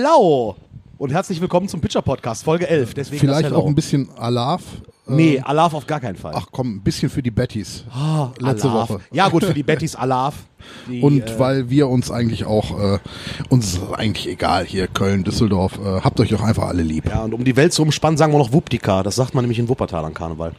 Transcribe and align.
Hello 0.00 0.54
und 0.96 1.10
herzlich 1.12 1.40
willkommen 1.40 1.66
zum 1.66 1.80
Pitcher 1.80 2.02
Podcast, 2.02 2.44
Folge 2.44 2.68
11. 2.68 2.94
Deswegen 2.94 3.18
Vielleicht 3.18 3.50
auch 3.52 3.66
ein 3.66 3.74
bisschen 3.74 4.08
Alaf. 4.16 4.62
äh, 5.08 5.12
Nee, 5.12 5.40
Alaf 5.40 5.74
auf 5.74 5.88
gar 5.88 5.98
keinen 5.98 6.14
Fall. 6.14 6.34
Ach 6.36 6.46
komm, 6.52 6.76
ein 6.76 6.80
bisschen 6.82 7.10
für 7.10 7.20
die 7.20 7.32
Bettys. 7.32 7.82
Ah, 7.90 8.28
letzte 8.38 8.70
Alaf. 8.70 8.90
Woche. 8.90 9.00
Ja, 9.10 9.28
gut, 9.28 9.44
für 9.44 9.54
die 9.54 9.62
Bettys 9.64 9.96
Alaf. 9.96 10.36
Die, 10.88 11.00
Und 11.02 11.28
äh, 11.28 11.38
weil 11.40 11.68
wir 11.68 11.88
uns 11.88 12.12
eigentlich 12.12 12.44
auch, 12.44 12.78
äh, 12.78 12.98
uns 13.48 13.72
ist 13.74 13.80
eigentlich 13.92 14.28
egal 14.28 14.64
hier, 14.64 14.86
Köln, 14.86 15.24
Düsseldorf, 15.24 15.80
äh, 15.84 16.00
habt 16.02 16.20
euch 16.20 16.28
doch 16.28 16.44
einfach 16.44 16.68
alle 16.68 16.84
lieb. 16.84 17.06
Ja, 17.10 17.24
und 17.24 17.34
um 17.34 17.42
die 17.42 17.56
Welt 17.56 17.72
zu 17.72 17.82
umspannen, 17.82 18.16
sagen 18.16 18.32
wir 18.32 18.38
noch 18.38 18.52
Wuptika. 18.52 19.02
Das 19.02 19.16
sagt 19.16 19.34
man 19.34 19.42
nämlich 19.42 19.58
in 19.58 19.68
Wuppertal 19.68 20.04
an 20.04 20.14
Karneval. 20.14 20.52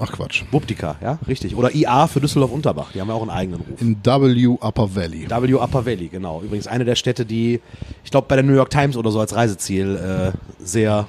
Ach 0.00 0.12
Quatsch. 0.12 0.44
Wuptika, 0.52 0.96
ja, 1.02 1.18
richtig. 1.26 1.56
Oder 1.56 1.74
IA 1.74 2.06
für 2.06 2.20
Düsseldorf-Unterbach. 2.20 2.92
Die 2.92 3.00
haben 3.00 3.08
ja 3.08 3.14
auch 3.14 3.22
einen 3.22 3.30
eigenen 3.30 3.60
Ruf. 3.60 3.80
In 3.80 3.96
W 4.04 4.46
Upper 4.46 4.94
Valley. 4.94 5.28
W 5.28 5.54
Upper 5.54 5.84
Valley, 5.84 6.08
genau. 6.08 6.40
Übrigens 6.42 6.66
eine 6.66 6.84
der 6.84 6.94
Städte, 6.94 7.26
die, 7.26 7.60
ich 8.04 8.10
glaube, 8.10 8.26
bei 8.28 8.36
der 8.36 8.44
New 8.44 8.54
York 8.54 8.70
Times 8.70 8.96
oder 8.96 9.10
so 9.10 9.18
als 9.20 9.34
Reiseziel 9.34 9.96
äh, 9.96 10.64
sehr 10.64 11.08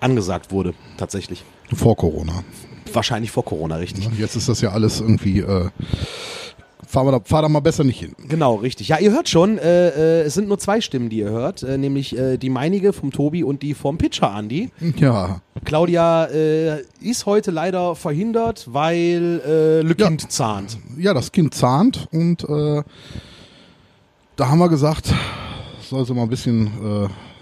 angesagt 0.00 0.50
wurde, 0.50 0.74
tatsächlich. 0.96 1.44
Vor 1.74 1.96
Corona. 1.96 2.44
Wahrscheinlich 2.92 3.30
vor 3.30 3.44
Corona, 3.44 3.76
richtig. 3.76 4.08
Jetzt 4.18 4.36
ist 4.36 4.48
das 4.48 4.60
ja 4.62 4.70
alles 4.70 5.00
irgendwie, 5.00 5.40
äh, 5.40 5.68
fahr, 6.88 7.04
wir 7.04 7.12
da, 7.12 7.20
fahr 7.22 7.42
da 7.42 7.48
mal 7.48 7.60
besser 7.60 7.84
nicht 7.84 8.00
hin. 8.00 8.14
Genau, 8.28 8.56
richtig. 8.56 8.88
Ja, 8.88 8.98
ihr 8.98 9.12
hört 9.12 9.28
schon, 9.28 9.58
äh, 9.58 9.88
äh, 9.88 10.22
es 10.22 10.34
sind 10.34 10.48
nur 10.48 10.58
zwei 10.58 10.80
Stimmen, 10.80 11.10
die 11.10 11.18
ihr 11.18 11.30
hört, 11.30 11.62
äh, 11.62 11.76
nämlich 11.78 12.16
äh, 12.16 12.38
die 12.38 12.50
meinige 12.50 12.92
vom 12.92 13.10
Tobi 13.12 13.44
und 13.44 13.62
die 13.62 13.74
vom 13.74 13.98
Pitcher 13.98 14.34
Andy. 14.36 14.70
Ja, 14.96 15.40
Claudia 15.64 16.24
äh, 16.26 16.82
ist 17.00 17.26
heute 17.26 17.50
leider 17.50 17.94
verhindert, 17.94 18.66
weil 18.70 19.40
äh, 19.46 19.82
Le 19.82 19.94
Ja. 19.98 20.06
Kind 20.08 20.32
zahnt. 20.32 20.78
ja, 20.98 21.12
das 21.14 21.30
Kind 21.32 21.54
zahnt 21.54 22.08
und 22.10 22.42
äh, 22.48 22.82
da 24.36 24.48
haben 24.48 24.58
wir 24.58 24.68
gesagt, 24.68 25.12
soll 25.82 26.06
sie 26.06 26.14
mal 26.14 26.22
ein 26.22 26.28
bisschen 26.30 26.70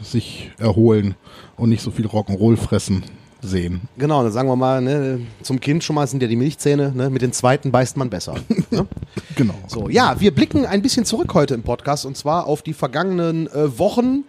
sich 0.01 0.51
erholen 0.59 1.15
und 1.57 1.69
nicht 1.69 1.83
so 1.83 1.91
viel 1.91 2.07
Rock'n'Roll 2.07 2.57
fressen 2.57 3.05
sehen. 3.47 3.83
Genau, 3.99 4.23
dann 4.23 4.33
sagen 4.33 4.49
wir 4.49 4.57
mal, 4.57 4.81
ne, 4.81 5.21
zum 5.43 5.61
Kind 5.61 5.85
schon 5.85 5.97
mal 5.97 6.07
sind 6.07 6.23
ja 6.23 6.29
die 6.29 6.37
Milchzähne, 6.37 6.93
ne, 6.93 7.11
mit 7.11 7.23
den 7.23 7.33
zweiten 7.33 7.71
beißt 7.71 7.97
man 7.97 8.11
besser. 8.11 8.35
ne? 8.71 8.87
Genau. 9.35 9.55
So, 9.67 9.89
ja, 9.91 10.19
wir 10.19 10.35
blicken 10.35 10.65
ein 10.65 10.81
bisschen 10.81 11.05
zurück 11.05 11.35
heute 11.35 11.55
im 11.55 11.63
Podcast 11.63 12.07
und 12.07 12.17
zwar 12.17 12.47
auf 12.47 12.63
die 12.63 12.73
vergangenen 12.73 13.47
äh, 13.49 13.79
Wochen, 13.79 14.25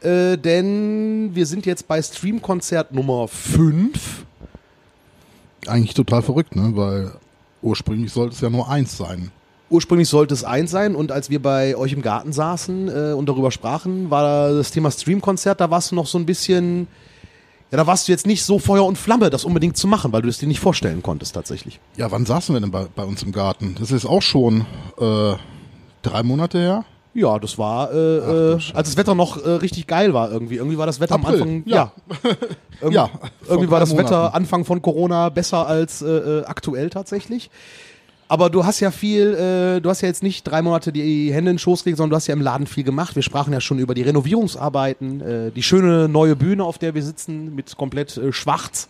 äh, 0.00 0.38
denn 0.38 1.34
wir 1.34 1.46
sind 1.46 1.66
jetzt 1.66 1.88
bei 1.88 2.00
Streamkonzert 2.00 2.92
Nummer 2.92 3.28
5. 3.28 4.24
Eigentlich 5.66 5.94
total 5.94 6.22
verrückt, 6.22 6.56
ne? 6.56 6.72
Weil 6.74 7.12
ursprünglich 7.62 8.12
sollte 8.12 8.34
es 8.34 8.40
ja 8.40 8.50
nur 8.50 8.68
eins 8.70 8.96
sein. 8.96 9.30
Ursprünglich 9.68 10.08
sollte 10.08 10.32
es 10.32 10.44
eins 10.44 10.70
sein 10.70 10.94
und 10.94 11.10
als 11.10 11.28
wir 11.28 11.42
bei 11.42 11.76
euch 11.76 11.92
im 11.92 12.02
Garten 12.02 12.32
saßen 12.32 12.88
äh, 12.88 13.12
und 13.12 13.28
darüber 13.28 13.50
sprachen, 13.50 14.10
war 14.10 14.52
das 14.54 14.70
Thema 14.70 14.92
Streamkonzert, 14.92 15.60
da 15.60 15.70
warst 15.70 15.90
du 15.90 15.96
noch 15.96 16.06
so 16.06 16.18
ein 16.18 16.26
bisschen, 16.26 16.86
ja, 17.70 17.78
da 17.78 17.86
warst 17.86 18.06
du 18.08 18.12
jetzt 18.12 18.26
nicht 18.26 18.44
so 18.44 18.58
Feuer 18.58 18.84
und 18.84 18.96
Flamme, 18.96 19.30
das 19.30 19.44
unbedingt 19.44 19.76
zu 19.76 19.88
machen, 19.88 20.12
weil 20.12 20.22
du 20.22 20.28
es 20.28 20.38
dir 20.38 20.46
nicht 20.46 20.60
vorstellen 20.60 21.02
konntest 21.02 21.34
tatsächlich. 21.34 21.80
Ja, 21.96 22.10
wann 22.10 22.24
saßen 22.26 22.54
wir 22.54 22.60
denn 22.60 22.70
bei, 22.70 22.86
bei 22.94 23.04
uns 23.04 23.22
im 23.22 23.32
Garten? 23.32 23.76
Das 23.78 23.90
ist 23.90 24.06
auch 24.06 24.22
schon 24.22 24.66
äh, 24.98 25.34
drei 26.02 26.22
Monate 26.22 26.58
her. 26.58 26.84
Ja, 27.14 27.38
das 27.38 27.56
war, 27.56 27.92
äh, 27.92 27.96
äh, 27.96 28.52
als 28.74 28.88
das 28.90 28.96
Wetter 28.98 29.14
noch 29.14 29.42
äh, 29.42 29.48
richtig 29.48 29.86
geil 29.86 30.12
war 30.12 30.30
irgendwie. 30.30 30.56
Irgendwie 30.56 30.76
war 30.76 30.84
das 30.84 31.00
Wetter 31.00 31.14
April, 31.14 31.34
am 31.40 31.48
Anfang, 31.48 31.62
ja. 31.64 31.92
Irgendwie, 32.80 32.94
Ja, 32.94 33.08
irgendwie 33.48 33.70
war 33.70 33.80
das 33.80 33.96
Wetter 33.96 34.18
Monaten. 34.18 34.36
Anfang 34.36 34.64
von 34.66 34.82
Corona 34.82 35.30
besser 35.30 35.66
als 35.66 36.02
äh, 36.02 36.08
äh, 36.08 36.44
aktuell 36.44 36.90
tatsächlich. 36.90 37.50
Aber 38.28 38.50
du 38.50 38.64
hast 38.64 38.80
ja 38.80 38.90
viel, 38.90 39.34
äh, 39.34 39.80
du 39.80 39.88
hast 39.88 40.00
ja 40.00 40.08
jetzt 40.08 40.22
nicht 40.22 40.42
drei 40.44 40.60
Monate 40.60 40.90
die 40.92 41.32
Hände 41.32 41.50
in 41.50 41.56
den 41.56 41.58
Schoß 41.58 41.84
gelegt, 41.84 41.98
sondern 41.98 42.10
du 42.10 42.16
hast 42.16 42.26
ja 42.26 42.34
im 42.34 42.40
Laden 42.40 42.66
viel 42.66 42.82
gemacht. 42.82 43.14
Wir 43.14 43.22
sprachen 43.22 43.52
ja 43.52 43.60
schon 43.60 43.78
über 43.78 43.94
die 43.94 44.02
Renovierungsarbeiten, 44.02 45.20
äh, 45.20 45.50
die 45.52 45.62
schöne 45.62 46.08
neue 46.08 46.34
Bühne, 46.34 46.64
auf 46.64 46.78
der 46.78 46.94
wir 46.94 47.02
sitzen, 47.02 47.54
mit 47.54 47.76
komplett 47.76 48.16
äh, 48.16 48.32
schwarz. 48.32 48.88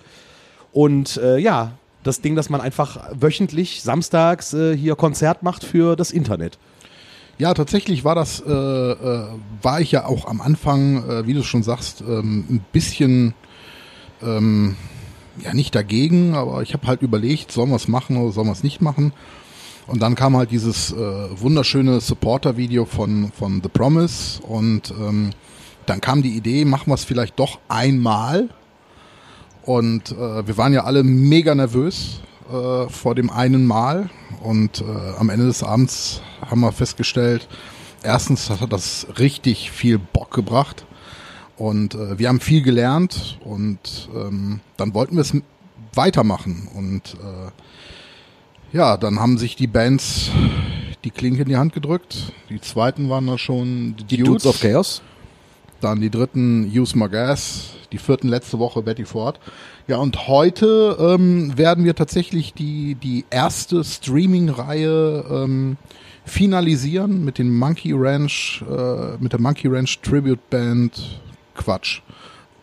Und 0.72 1.18
äh, 1.18 1.36
ja, 1.36 1.72
das 2.02 2.22
Ding, 2.22 2.34
dass 2.34 2.48
man 2.48 2.62
einfach 2.62 3.10
wöchentlich 3.12 3.82
samstags 3.82 4.54
äh, 4.54 4.74
hier 4.74 4.96
Konzert 4.96 5.42
macht 5.42 5.64
für 5.64 5.96
das 5.96 6.12
Internet. 6.12 6.58
Ja, 7.36 7.52
tatsächlich 7.52 8.04
war 8.04 8.14
das, 8.14 8.40
äh, 8.40 8.46
war 8.48 9.80
ich 9.80 9.92
ja 9.92 10.06
auch 10.06 10.26
am 10.26 10.40
Anfang, 10.40 11.26
wie 11.26 11.34
du 11.34 11.42
schon 11.42 11.62
sagst, 11.62 12.00
ähm, 12.00 12.46
ein 12.48 12.64
bisschen, 12.72 13.34
ähm, 14.22 14.76
ja 15.42 15.54
nicht 15.54 15.74
dagegen, 15.74 16.34
aber 16.34 16.62
ich 16.62 16.72
habe 16.72 16.86
halt 16.86 17.02
überlegt, 17.02 17.52
sollen 17.52 17.70
wir 17.70 17.76
es 17.76 17.88
machen 17.88 18.16
oder 18.16 18.32
sollen 18.32 18.48
wir 18.48 18.52
es 18.52 18.62
nicht 18.62 18.80
machen. 18.80 19.12
Und 19.86 20.02
dann 20.02 20.16
kam 20.16 20.36
halt 20.36 20.50
dieses 20.50 20.92
äh, 20.92 20.96
wunderschöne 20.96 22.00
Supporter-Video 22.00 22.86
von, 22.86 23.30
von 23.30 23.60
The 23.62 23.68
Promise 23.68 24.42
und 24.42 24.90
ähm, 24.90 25.30
dann 25.86 26.00
kam 26.00 26.22
die 26.22 26.36
Idee, 26.36 26.64
machen 26.64 26.88
wir 26.88 26.94
es 26.94 27.04
vielleicht 27.04 27.38
doch 27.38 27.60
einmal. 27.68 28.48
Und 29.62 30.12
äh, 30.12 30.46
wir 30.46 30.56
waren 30.56 30.72
ja 30.72 30.84
alle 30.84 31.04
mega 31.04 31.54
nervös 31.54 32.20
äh, 32.50 32.88
vor 32.88 33.14
dem 33.14 33.30
einen 33.30 33.66
Mal. 33.66 34.10
Und 34.42 34.80
äh, 34.80 35.18
am 35.18 35.30
Ende 35.30 35.46
des 35.46 35.62
Abends 35.62 36.20
haben 36.40 36.60
wir 36.60 36.72
festgestellt, 36.72 37.48
erstens 38.02 38.50
hat 38.50 38.72
das 38.72 39.06
richtig 39.18 39.70
viel 39.70 39.98
Bock 39.98 40.32
gebracht. 40.32 40.84
Und 41.56 41.94
äh, 41.94 42.18
wir 42.18 42.28
haben 42.28 42.40
viel 42.40 42.62
gelernt 42.62 43.38
und 43.44 44.08
ähm, 44.14 44.60
dann 44.76 44.94
wollten 44.94 45.16
wir 45.16 45.22
es 45.22 45.34
weitermachen. 45.94 46.68
Und 46.74 47.14
äh, 47.14 48.76
ja, 48.76 48.96
dann 48.96 49.18
haben 49.20 49.38
sich 49.38 49.56
die 49.56 49.66
Bands 49.66 50.30
die 51.04 51.10
Klinke 51.10 51.42
in 51.42 51.48
die 51.48 51.56
Hand 51.56 51.72
gedrückt. 51.72 52.32
Die 52.50 52.60
zweiten 52.60 53.08
waren 53.08 53.26
da 53.26 53.38
schon 53.38 53.96
die 53.96 54.18
Chaos. 54.18 55.02
dann 55.80 56.00
die 56.00 56.10
dritten 56.10 56.64
Use 56.64 56.98
My 56.98 57.08
Gas, 57.08 57.70
die 57.92 57.98
vierten 57.98 58.28
letzte 58.28 58.58
Woche 58.58 58.82
Betty 58.82 59.04
Ford. 59.04 59.38
Ja, 59.86 59.98
und 59.98 60.26
heute 60.26 60.96
ähm, 60.98 61.56
werden 61.56 61.84
wir 61.84 61.94
tatsächlich 61.94 62.54
die, 62.54 62.96
die 62.96 63.24
erste 63.30 63.84
Streaming-Reihe 63.84 65.24
ähm, 65.30 65.76
finalisieren 66.24 67.24
mit 67.24 67.38
den 67.38 67.56
Monkey 67.56 67.92
Ranch, 67.94 68.64
äh, 68.68 69.16
mit 69.20 69.32
der 69.32 69.40
Monkey 69.40 69.68
Ranch 69.68 70.00
Tribute 70.00 70.50
Band, 70.50 71.20
Quatsch, 71.56 72.00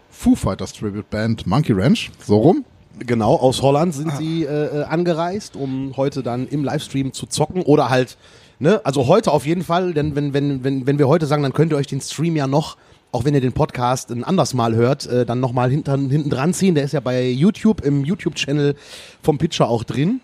Foo 0.09 0.35
Fighters 0.35 0.73
Tribute 0.73 1.09
Band, 1.09 1.47
Monkey 1.47 1.73
Ranch, 1.73 2.11
so 2.25 2.37
rum. 2.37 2.65
Genau, 2.99 3.35
aus 3.35 3.61
Holland 3.61 3.93
sind 3.93 4.15
sie 4.17 4.43
äh, 4.43 4.81
äh, 4.81 4.83
angereist, 4.83 5.55
um 5.55 5.97
heute 5.97 6.21
dann 6.21 6.47
im 6.47 6.63
Livestream 6.63 7.11
zu 7.11 7.25
zocken 7.25 7.63
oder 7.63 7.89
halt, 7.89 8.17
ne, 8.59 8.81
also 8.83 9.07
heute 9.07 9.31
auf 9.31 9.45
jeden 9.47 9.63
Fall, 9.63 9.93
denn 9.93 10.15
wenn, 10.15 10.33
wenn, 10.33 10.63
wenn, 10.63 10.85
wenn 10.85 10.99
wir 10.99 11.07
heute 11.07 11.25
sagen, 11.25 11.41
dann 11.41 11.53
könnt 11.53 11.73
ihr 11.73 11.77
euch 11.77 11.87
den 11.87 12.01
Stream 12.01 12.35
ja 12.35 12.45
noch, 12.45 12.77
auch 13.11 13.25
wenn 13.25 13.33
ihr 13.33 13.41
den 13.41 13.53
Podcast 13.53 14.11
ein 14.11 14.23
anderes 14.23 14.53
Mal 14.53 14.75
hört, 14.75 15.07
äh, 15.07 15.25
dann 15.25 15.39
nochmal 15.39 15.71
hinten, 15.71 16.09
hinten 16.09 16.29
dran 16.29 16.53
ziehen. 16.53 16.75
Der 16.75 16.83
ist 16.83 16.93
ja 16.93 16.99
bei 16.99 17.27
YouTube, 17.29 17.81
im 17.81 18.05
YouTube-Channel 18.05 18.75
vom 19.21 19.37
Pitcher 19.37 19.67
auch 19.69 19.83
drin. 19.83 20.19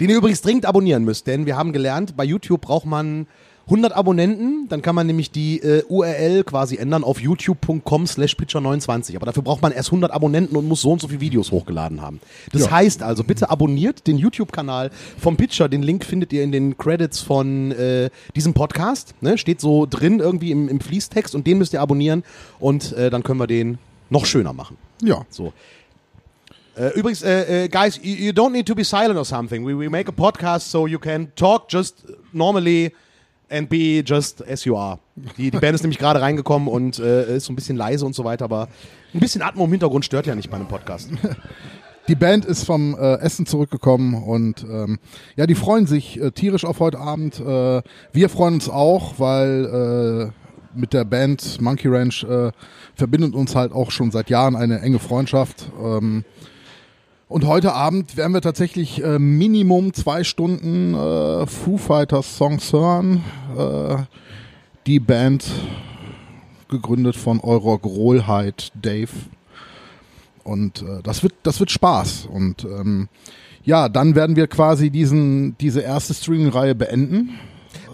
Den 0.00 0.10
ihr 0.10 0.16
übrigens 0.16 0.42
dringend 0.42 0.66
abonnieren 0.66 1.04
müsst, 1.04 1.26
denn 1.26 1.46
wir 1.46 1.56
haben 1.56 1.72
gelernt, 1.72 2.16
bei 2.16 2.24
YouTube 2.24 2.62
braucht 2.62 2.86
man 2.86 3.26
100 3.66 3.92
Abonnenten, 3.94 4.66
dann 4.68 4.82
kann 4.82 4.94
man 4.94 5.06
nämlich 5.06 5.30
die 5.30 5.58
äh, 5.60 5.82
URL 5.88 6.44
quasi 6.44 6.76
ändern 6.76 7.02
auf 7.02 7.18
youtube.com 7.20 8.06
slash 8.06 8.36
pitcher29. 8.36 9.16
Aber 9.16 9.26
dafür 9.26 9.42
braucht 9.42 9.62
man 9.62 9.72
erst 9.72 9.88
100 9.88 10.10
Abonnenten 10.12 10.54
und 10.56 10.68
muss 10.68 10.82
so 10.82 10.92
und 10.92 11.00
so 11.00 11.08
viele 11.08 11.20
Videos 11.20 11.50
hochgeladen 11.50 12.02
haben. 12.02 12.20
Das 12.52 12.62
Ja. 12.66 12.70
heißt 12.72 13.02
also, 13.02 13.24
bitte 13.24 13.48
abonniert 13.48 14.06
den 14.06 14.18
YouTube-Kanal 14.18 14.90
vom 15.18 15.36
Pitcher. 15.38 15.68
Den 15.70 15.82
Link 15.82 16.04
findet 16.04 16.32
ihr 16.34 16.42
in 16.42 16.52
den 16.52 16.76
Credits 16.76 17.20
von 17.20 17.72
äh, 17.72 18.10
diesem 18.36 18.52
Podcast. 18.52 19.14
Ne? 19.22 19.38
Steht 19.38 19.60
so 19.62 19.86
drin 19.88 20.18
irgendwie 20.20 20.50
im, 20.50 20.68
im 20.68 20.80
Fließtext 20.80 21.34
und 21.34 21.46
den 21.46 21.56
müsst 21.58 21.72
ihr 21.72 21.80
abonnieren 21.80 22.22
und 22.60 22.92
äh, 22.92 23.08
dann 23.08 23.22
können 23.22 23.40
wir 23.40 23.46
den 23.46 23.78
noch 24.10 24.26
schöner 24.26 24.52
machen. 24.52 24.76
Ja, 25.02 25.24
So. 25.30 25.52
Äh, 26.76 26.88
übrigens, 26.98 27.22
äh, 27.22 27.64
äh, 27.64 27.68
guys, 27.68 28.00
you, 28.02 28.14
you 28.16 28.32
don't 28.32 28.50
need 28.50 28.66
to 28.66 28.74
be 28.74 28.82
silent 28.82 29.16
or 29.16 29.24
something. 29.24 29.64
We, 29.64 29.78
we 29.78 29.88
make 29.88 30.08
a 30.08 30.12
podcast 30.12 30.70
so 30.72 30.88
you 30.88 30.98
can 30.98 31.28
talk 31.36 31.66
just 31.68 32.02
normally 32.32 32.92
and 33.54 33.68
be 33.68 34.02
just 34.04 34.46
as 34.46 34.64
you 34.64 34.76
are. 34.76 34.98
Die, 35.36 35.50
die 35.50 35.58
Band 35.58 35.74
ist 35.74 35.82
nämlich 35.82 35.98
gerade 35.98 36.20
reingekommen 36.20 36.68
und 36.68 36.98
äh, 36.98 37.36
ist 37.36 37.46
so 37.46 37.52
ein 37.52 37.56
bisschen 37.56 37.76
leise 37.76 38.04
und 38.04 38.14
so 38.14 38.24
weiter, 38.24 38.44
aber 38.44 38.68
ein 39.12 39.20
bisschen 39.20 39.42
Atmo 39.42 39.64
im 39.64 39.70
Hintergrund 39.70 40.04
stört 40.04 40.26
ja 40.26 40.34
nicht 40.34 40.50
bei 40.50 40.56
einem 40.56 40.68
Podcast. 40.68 41.10
Die 42.08 42.16
Band 42.16 42.44
ist 42.44 42.64
vom 42.64 42.94
äh, 42.94 43.14
Essen 43.20 43.46
zurückgekommen 43.46 44.12
und 44.12 44.62
ähm, 44.64 44.98
ja, 45.36 45.46
die 45.46 45.54
freuen 45.54 45.86
sich 45.86 46.20
äh, 46.20 46.32
tierisch 46.32 46.66
auf 46.66 46.78
heute 46.78 46.98
Abend. 46.98 47.40
Äh, 47.40 47.80
wir 48.12 48.28
freuen 48.28 48.54
uns 48.54 48.68
auch, 48.68 49.14
weil 49.16 50.32
äh, 50.74 50.78
mit 50.78 50.92
der 50.92 51.06
Band 51.06 51.62
Monkey 51.62 51.88
Ranch 51.88 52.24
äh, 52.24 52.50
verbindet 52.94 53.34
uns 53.34 53.56
halt 53.56 53.72
auch 53.72 53.90
schon 53.90 54.10
seit 54.10 54.28
Jahren 54.28 54.54
eine 54.54 54.80
enge 54.80 54.98
Freundschaft. 54.98 55.72
Ähm, 55.82 56.26
und 57.28 57.46
heute 57.46 57.72
Abend 57.72 58.16
werden 58.16 58.32
wir 58.32 58.40
tatsächlich 58.40 59.02
äh, 59.02 59.18
Minimum 59.18 59.92
zwei 59.94 60.24
Stunden 60.24 60.94
äh, 60.94 61.46
Foo 61.46 61.78
Fighters 61.78 62.36
Songs 62.36 62.72
hören. 62.72 63.24
Äh, 63.56 63.96
die 64.86 65.00
Band 65.00 65.44
gegründet 66.68 67.16
von 67.16 67.40
eurer 67.40 67.78
Grohlheit 67.78 68.72
Dave. 68.74 69.10
Und 70.42 70.82
äh, 70.82 71.02
das 71.02 71.22
wird, 71.22 71.34
das 71.42 71.60
wird 71.60 71.70
Spaß. 71.70 72.26
Und 72.26 72.64
ähm, 72.64 73.08
ja, 73.64 73.88
dann 73.88 74.14
werden 74.14 74.36
wir 74.36 74.46
quasi 74.46 74.90
diesen, 74.90 75.56
diese 75.58 75.80
erste 75.80 76.12
Streaming-Reihe 76.12 76.74
beenden. 76.74 77.38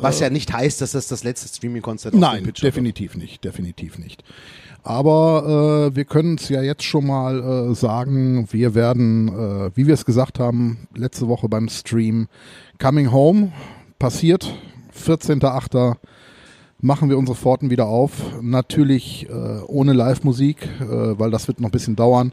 Was 0.01 0.21
ja 0.21 0.31
nicht 0.31 0.53
heißt, 0.53 0.81
dass 0.81 0.93
das 0.93 1.09
das 1.09 1.25
letzte 1.25 1.49
Streaming-Konzert 1.49 2.15
auf 2.15 2.21
Nein, 2.21 2.53
definitiv 2.61 3.17
nicht, 3.17 3.45
definitiv 3.45 3.99
nicht. 3.99 4.25
Aber 4.83 5.91
äh, 5.93 5.97
wir 5.97 6.05
können 6.05 6.37
es 6.37 6.49
ja 6.49 6.63
jetzt 6.63 6.85
schon 6.85 7.07
mal 7.07 7.71
äh, 7.71 7.75
sagen, 7.75 8.49
wir 8.51 8.75
werden, 8.75 9.29
äh, 9.29 9.71
wie 9.75 9.87
wir 9.87 9.95
es 9.95 10.05
gesagt 10.05 10.39
haben, 10.39 10.89
letzte 10.95 11.29
Woche 11.29 11.49
beim 11.49 11.69
Stream, 11.69 12.29
Coming 12.79 13.13
Home 13.13 13.53
passiert, 13.99 14.55
14.8. 14.97 15.97
machen 16.81 17.11
wir 17.11 17.19
unsere 17.19 17.37
Pforten 17.37 17.71
wieder 17.71 17.87
auf. 17.87 18.13
Natürlich 18.41 19.29
äh, 19.29 19.61
ohne 19.67 19.93
Live-Musik, 19.93 20.67
äh, 20.81 21.19
weil 21.19 21.31
das 21.31 21.47
wird 21.47 21.61
noch 21.61 21.69
ein 21.69 21.73
bisschen 21.73 21.97
dauern. 21.97 22.33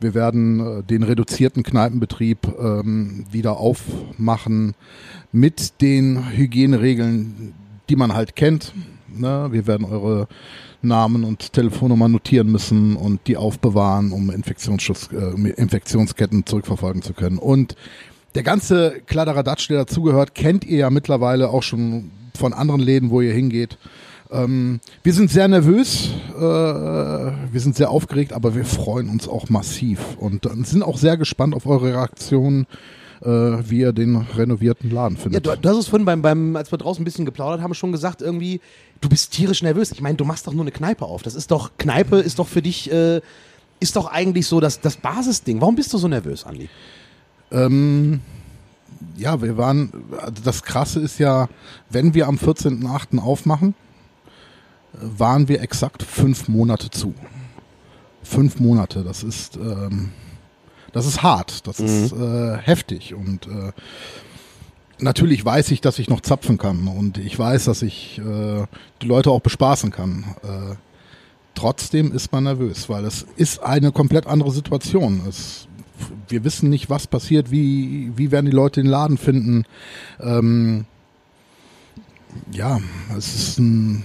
Wir 0.00 0.14
werden 0.14 0.60
äh, 0.60 0.82
den 0.82 1.02
reduzierten 1.02 1.62
Kneipenbetrieb 1.62 2.38
ähm, 2.60 3.24
wieder 3.30 3.56
aufmachen 3.56 4.74
mit 5.32 5.80
den 5.80 6.30
Hygieneregeln, 6.36 7.54
die 7.88 7.96
man 7.96 8.14
halt 8.14 8.36
kennt. 8.36 8.74
Ne? 9.16 9.48
Wir 9.50 9.66
werden 9.66 9.86
eure 9.86 10.28
Namen 10.82 11.24
und 11.24 11.52
Telefonnummern 11.52 12.12
notieren 12.12 12.50
müssen 12.50 12.96
und 12.96 13.26
die 13.26 13.36
aufbewahren, 13.36 14.12
um 14.12 14.30
Infektionsschutz, 14.30 15.10
äh, 15.12 15.50
Infektionsketten 15.50 16.46
zurückverfolgen 16.46 17.02
zu 17.02 17.14
können. 17.14 17.38
Und 17.38 17.74
der 18.34 18.42
ganze 18.42 19.00
Kladderadatsch, 19.06 19.68
der 19.68 19.78
dazugehört, 19.78 20.34
kennt 20.34 20.64
ihr 20.64 20.78
ja 20.78 20.90
mittlerweile 20.90 21.50
auch 21.50 21.62
schon 21.62 22.10
von 22.36 22.52
anderen 22.52 22.80
Läden, 22.80 23.10
wo 23.10 23.20
ihr 23.20 23.32
hingeht. 23.32 23.78
Ähm, 24.30 24.80
wir 25.02 25.14
sind 25.14 25.30
sehr 25.30 25.48
nervös, 25.48 26.10
äh, 26.36 26.40
wir 26.40 27.60
sind 27.60 27.76
sehr 27.76 27.90
aufgeregt, 27.90 28.32
aber 28.32 28.54
wir 28.54 28.64
freuen 28.64 29.08
uns 29.08 29.26
auch 29.26 29.48
massiv 29.48 29.98
und 30.18 30.46
sind 30.66 30.82
auch 30.82 30.98
sehr 30.98 31.16
gespannt 31.16 31.54
auf 31.54 31.66
eure 31.66 31.94
Reaktionen, 31.94 32.66
äh, 33.22 33.28
wie 33.28 33.80
ihr 33.80 33.92
den 33.92 34.16
renovierten 34.16 34.90
Laden 34.90 35.16
Ja, 35.16 35.22
findet. 35.22 35.46
du, 35.46 35.56
du 35.56 35.68
hast 35.68 35.76
es 35.76 35.88
vorhin 35.88 36.04
beim, 36.04 36.22
beim, 36.22 36.56
als 36.56 36.70
wir 36.72 36.78
draußen 36.78 37.02
ein 37.02 37.04
bisschen 37.04 37.24
geplaudert 37.24 37.60
haben, 37.60 37.74
schon 37.74 37.92
gesagt, 37.92 38.22
irgendwie, 38.22 38.60
du 39.00 39.08
bist 39.08 39.32
tierisch 39.32 39.62
nervös. 39.62 39.92
Ich 39.92 40.00
meine, 40.00 40.16
du 40.16 40.24
machst 40.24 40.46
doch 40.46 40.52
nur 40.52 40.62
eine 40.62 40.72
Kneipe 40.72 41.04
auf. 41.04 41.22
Das 41.22 41.34
ist 41.34 41.50
doch, 41.50 41.70
Kneipe 41.78 42.16
ist 42.18 42.38
doch 42.38 42.48
für 42.48 42.62
dich, 42.62 42.90
äh, 42.92 43.20
ist 43.80 43.96
doch 43.96 44.06
eigentlich 44.06 44.46
so 44.46 44.60
das, 44.60 44.80
das 44.80 44.96
Basisding. 44.96 45.60
Warum 45.60 45.76
bist 45.76 45.92
du 45.92 45.98
so 45.98 46.08
nervös, 46.08 46.44
Andi? 46.44 46.68
Ähm, 47.50 48.20
ja, 49.16 49.40
wir 49.40 49.56
waren, 49.56 49.92
also 50.18 50.42
das 50.44 50.62
Krasse 50.62 51.00
ist 51.00 51.18
ja, 51.18 51.48
wenn 51.90 52.14
wir 52.14 52.26
am 52.28 52.36
14.8. 52.36 53.18
aufmachen, 53.20 53.74
waren 55.00 55.48
wir 55.48 55.60
exakt 55.62 56.02
fünf 56.02 56.48
Monate 56.48 56.90
zu. 56.90 57.14
Fünf 58.22 58.58
Monate, 58.58 59.04
das 59.04 59.22
ist, 59.22 59.56
ähm, 59.56 60.10
das 60.92 61.06
ist 61.06 61.22
hart, 61.22 61.66
das 61.66 61.80
ist 61.80 62.12
äh, 62.12 62.56
heftig 62.58 63.14
und 63.14 63.46
äh, 63.46 63.72
natürlich 65.00 65.44
weiß 65.44 65.70
ich, 65.70 65.80
dass 65.80 65.98
ich 65.98 66.08
noch 66.08 66.20
zapfen 66.20 66.58
kann 66.58 66.86
und 66.88 67.18
ich 67.18 67.38
weiß, 67.38 67.64
dass 67.64 67.82
ich 67.82 68.18
äh, 68.18 68.66
die 69.02 69.06
Leute 69.06 69.30
auch 69.30 69.40
bespaßen 69.40 69.90
kann. 69.90 70.24
Äh, 70.42 70.74
trotzdem 71.54 72.12
ist 72.12 72.32
man 72.32 72.44
nervös, 72.44 72.88
weil 72.88 73.04
es 73.04 73.26
ist 73.36 73.62
eine 73.62 73.92
komplett 73.92 74.26
andere 74.26 74.50
Situation. 74.50 75.22
Es, 75.28 75.68
wir 76.28 76.44
wissen 76.44 76.70
nicht, 76.70 76.90
was 76.90 77.06
passiert, 77.06 77.50
wie, 77.50 78.12
wie 78.16 78.30
werden 78.30 78.46
die 78.46 78.52
Leute 78.52 78.80
den 78.82 78.90
Laden 78.90 79.18
finden. 79.18 79.64
Ähm, 80.20 80.84
ja, 82.52 82.80
es 83.16 83.34
ist 83.34 83.58
ein 83.58 84.04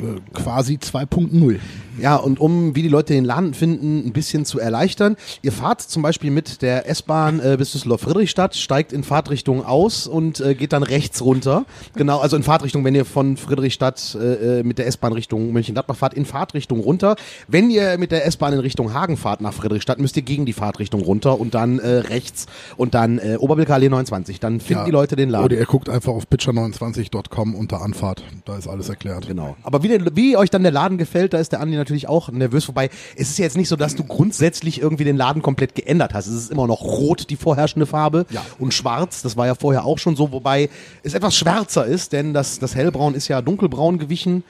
äh, 0.00 0.20
quasi 0.32 0.76
2.0. 0.76 1.58
Ja, 2.00 2.16
und 2.16 2.40
um, 2.40 2.74
wie 2.74 2.82
die 2.82 2.88
Leute 2.88 3.12
den 3.12 3.24
Laden 3.24 3.54
finden, 3.54 4.06
ein 4.06 4.12
bisschen 4.12 4.44
zu 4.44 4.58
erleichtern. 4.58 5.16
Ihr 5.42 5.52
fahrt 5.52 5.80
zum 5.80 6.02
Beispiel 6.02 6.30
mit 6.30 6.62
der 6.62 6.88
S-Bahn 6.88 7.40
äh, 7.40 7.56
bis 7.58 7.72
Düsseldorf-Friedrichstadt, 7.72 8.56
steigt 8.56 8.92
in 8.92 9.04
Fahrtrichtung 9.04 9.64
aus 9.64 10.06
und 10.06 10.40
äh, 10.40 10.54
geht 10.54 10.72
dann 10.72 10.82
rechts 10.82 11.22
runter. 11.22 11.64
Genau, 11.94 12.18
also 12.18 12.36
in 12.36 12.42
Fahrtrichtung, 12.42 12.84
wenn 12.84 12.94
ihr 12.94 13.04
von 13.04 13.36
Friedrichstadt 13.36 14.16
äh, 14.20 14.60
äh, 14.60 14.62
mit 14.62 14.78
der 14.78 14.86
S-Bahn 14.86 15.12
Richtung 15.12 15.52
Mönchengladbach 15.52 15.96
fahrt, 15.96 16.14
in 16.14 16.24
Fahrtrichtung 16.26 16.80
runter. 16.80 17.16
Wenn 17.48 17.70
ihr 17.70 17.96
mit 17.98 18.10
der 18.12 18.26
S-Bahn 18.26 18.52
in 18.52 18.58
Richtung 18.60 18.92
Hagen 18.94 19.16
fahrt 19.16 19.40
nach 19.40 19.52
Friedrichstadt, 19.52 19.98
müsst 20.00 20.16
ihr 20.16 20.22
gegen 20.22 20.46
die 20.46 20.52
Fahrtrichtung 20.52 21.00
runter 21.02 21.38
und 21.38 21.54
dann 21.54 21.78
äh, 21.78 21.88
rechts 21.88 22.46
und 22.76 22.94
dann 22.94 23.18
äh, 23.18 23.36
Oberbilker 23.38 23.74
Allee 23.74 23.88
29. 23.88 24.40
Dann 24.40 24.60
finden 24.60 24.80
Ja. 24.80 24.84
die 24.86 24.90
Leute 24.92 25.16
den 25.16 25.28
Laden. 25.30 25.44
Oder 25.44 25.56
ihr 25.58 25.66
guckt 25.66 25.88
einfach 25.88 26.12
auf 26.12 26.24
pitcher29.com 26.28 27.54
unter 27.54 27.82
Anfahrt. 27.82 28.22
Da 28.44 28.56
ist 28.56 28.68
alles 28.68 28.88
erklärt. 28.88 29.26
Genau. 29.26 29.56
Aber 29.62 29.82
wie, 29.82 29.88
der, 29.88 30.16
wie 30.16 30.36
euch 30.36 30.50
dann 30.50 30.62
der 30.62 30.72
Laden 30.72 30.98
gefällt, 30.98 31.34
da 31.34 31.38
ist 31.38 31.52
der 31.52 31.60
Andi 31.60 31.76
natürlich 31.84 32.08
auch 32.08 32.30
nervös. 32.30 32.68
Wobei, 32.68 32.90
es 33.16 33.30
ist 33.30 33.38
ja 33.38 33.44
jetzt 33.44 33.56
nicht 33.56 33.68
so, 33.68 33.76
dass 33.76 33.94
du 33.94 34.04
grundsätzlich 34.04 34.80
irgendwie 34.80 35.04
den 35.04 35.16
Laden 35.16 35.42
komplett 35.42 35.74
geändert 35.74 36.14
hast. 36.14 36.26
Es 36.26 36.34
ist 36.34 36.50
immer 36.50 36.66
noch 36.66 36.82
rot, 36.82 37.30
die 37.30 37.36
vorherrschende 37.36 37.86
Farbe. 37.86 38.26
Ja. 38.30 38.44
Und 38.58 38.74
schwarz, 38.74 39.22
das 39.22 39.36
war 39.36 39.46
ja 39.46 39.54
vorher 39.54 39.84
auch 39.84 39.98
schon 39.98 40.16
so. 40.16 40.32
Wobei 40.32 40.68
es 41.02 41.14
etwas 41.14 41.36
schwärzer 41.36 41.86
ist, 41.86 42.12
denn 42.12 42.34
das, 42.34 42.58
das 42.58 42.74
Hellbraun 42.74 43.14
ist 43.14 43.28
ja 43.28 43.42
dunkelbraun 43.42 43.98
gewichen. 43.98 44.44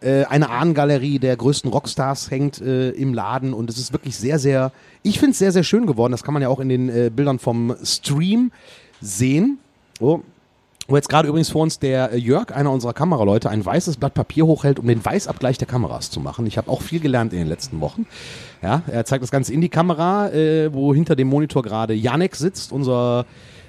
Äh, 0.00 0.24
eine 0.24 0.50
Ahnengalerie 0.50 1.18
der 1.18 1.36
größten 1.36 1.70
Rockstars 1.70 2.30
hängt 2.30 2.60
äh, 2.60 2.90
im 2.90 3.14
Laden 3.14 3.54
und 3.54 3.70
es 3.70 3.78
ist 3.78 3.92
wirklich 3.92 4.16
sehr, 4.16 4.38
sehr, 4.38 4.70
ich 5.02 5.18
finde 5.18 5.32
es 5.32 5.38
sehr, 5.38 5.52
sehr 5.52 5.64
schön 5.64 5.86
geworden. 5.86 6.12
Das 6.12 6.22
kann 6.22 6.34
man 6.34 6.42
ja 6.42 6.48
auch 6.48 6.60
in 6.60 6.68
den 6.68 6.88
äh, 6.90 7.10
Bildern 7.14 7.38
vom 7.38 7.74
Stream 7.82 8.52
sehen. 9.00 9.58
Oh, 10.00 10.20
wo 10.86 10.96
jetzt 10.96 11.08
gerade 11.08 11.28
übrigens 11.28 11.50
vor 11.50 11.62
uns 11.62 11.78
der 11.78 12.12
äh, 12.12 12.18
Jörg, 12.18 12.54
einer 12.54 12.70
unserer 12.70 12.92
Kameraleute, 12.92 13.50
ein 13.50 13.64
weißes 13.64 13.96
Blatt 13.96 14.14
Papier 14.14 14.46
hochhält, 14.46 14.78
um 14.78 14.86
den 14.86 15.04
Weißabgleich 15.04 15.58
der 15.58 15.66
Kameras 15.66 16.10
zu 16.10 16.20
machen. 16.20 16.46
Ich 16.46 16.58
habe 16.58 16.70
auch 16.70 16.82
viel 16.82 17.00
gelernt 17.00 17.32
in 17.32 17.38
den 17.38 17.48
letzten 17.48 17.80
Wochen. 17.80 18.06
Ja, 18.62 18.82
er 18.86 19.04
zeigt 19.04 19.22
das 19.22 19.30
Ganze 19.30 19.52
in 19.52 19.60
die 19.60 19.68
Kamera, 19.68 20.30
äh, 20.30 20.72
wo 20.72 20.94
hinter 20.94 21.16
dem 21.16 21.28
Monitor 21.28 21.62
gerade 21.62 21.94
Janek 21.94 22.36
sitzt, 22.36 22.72
unser 22.72 23.24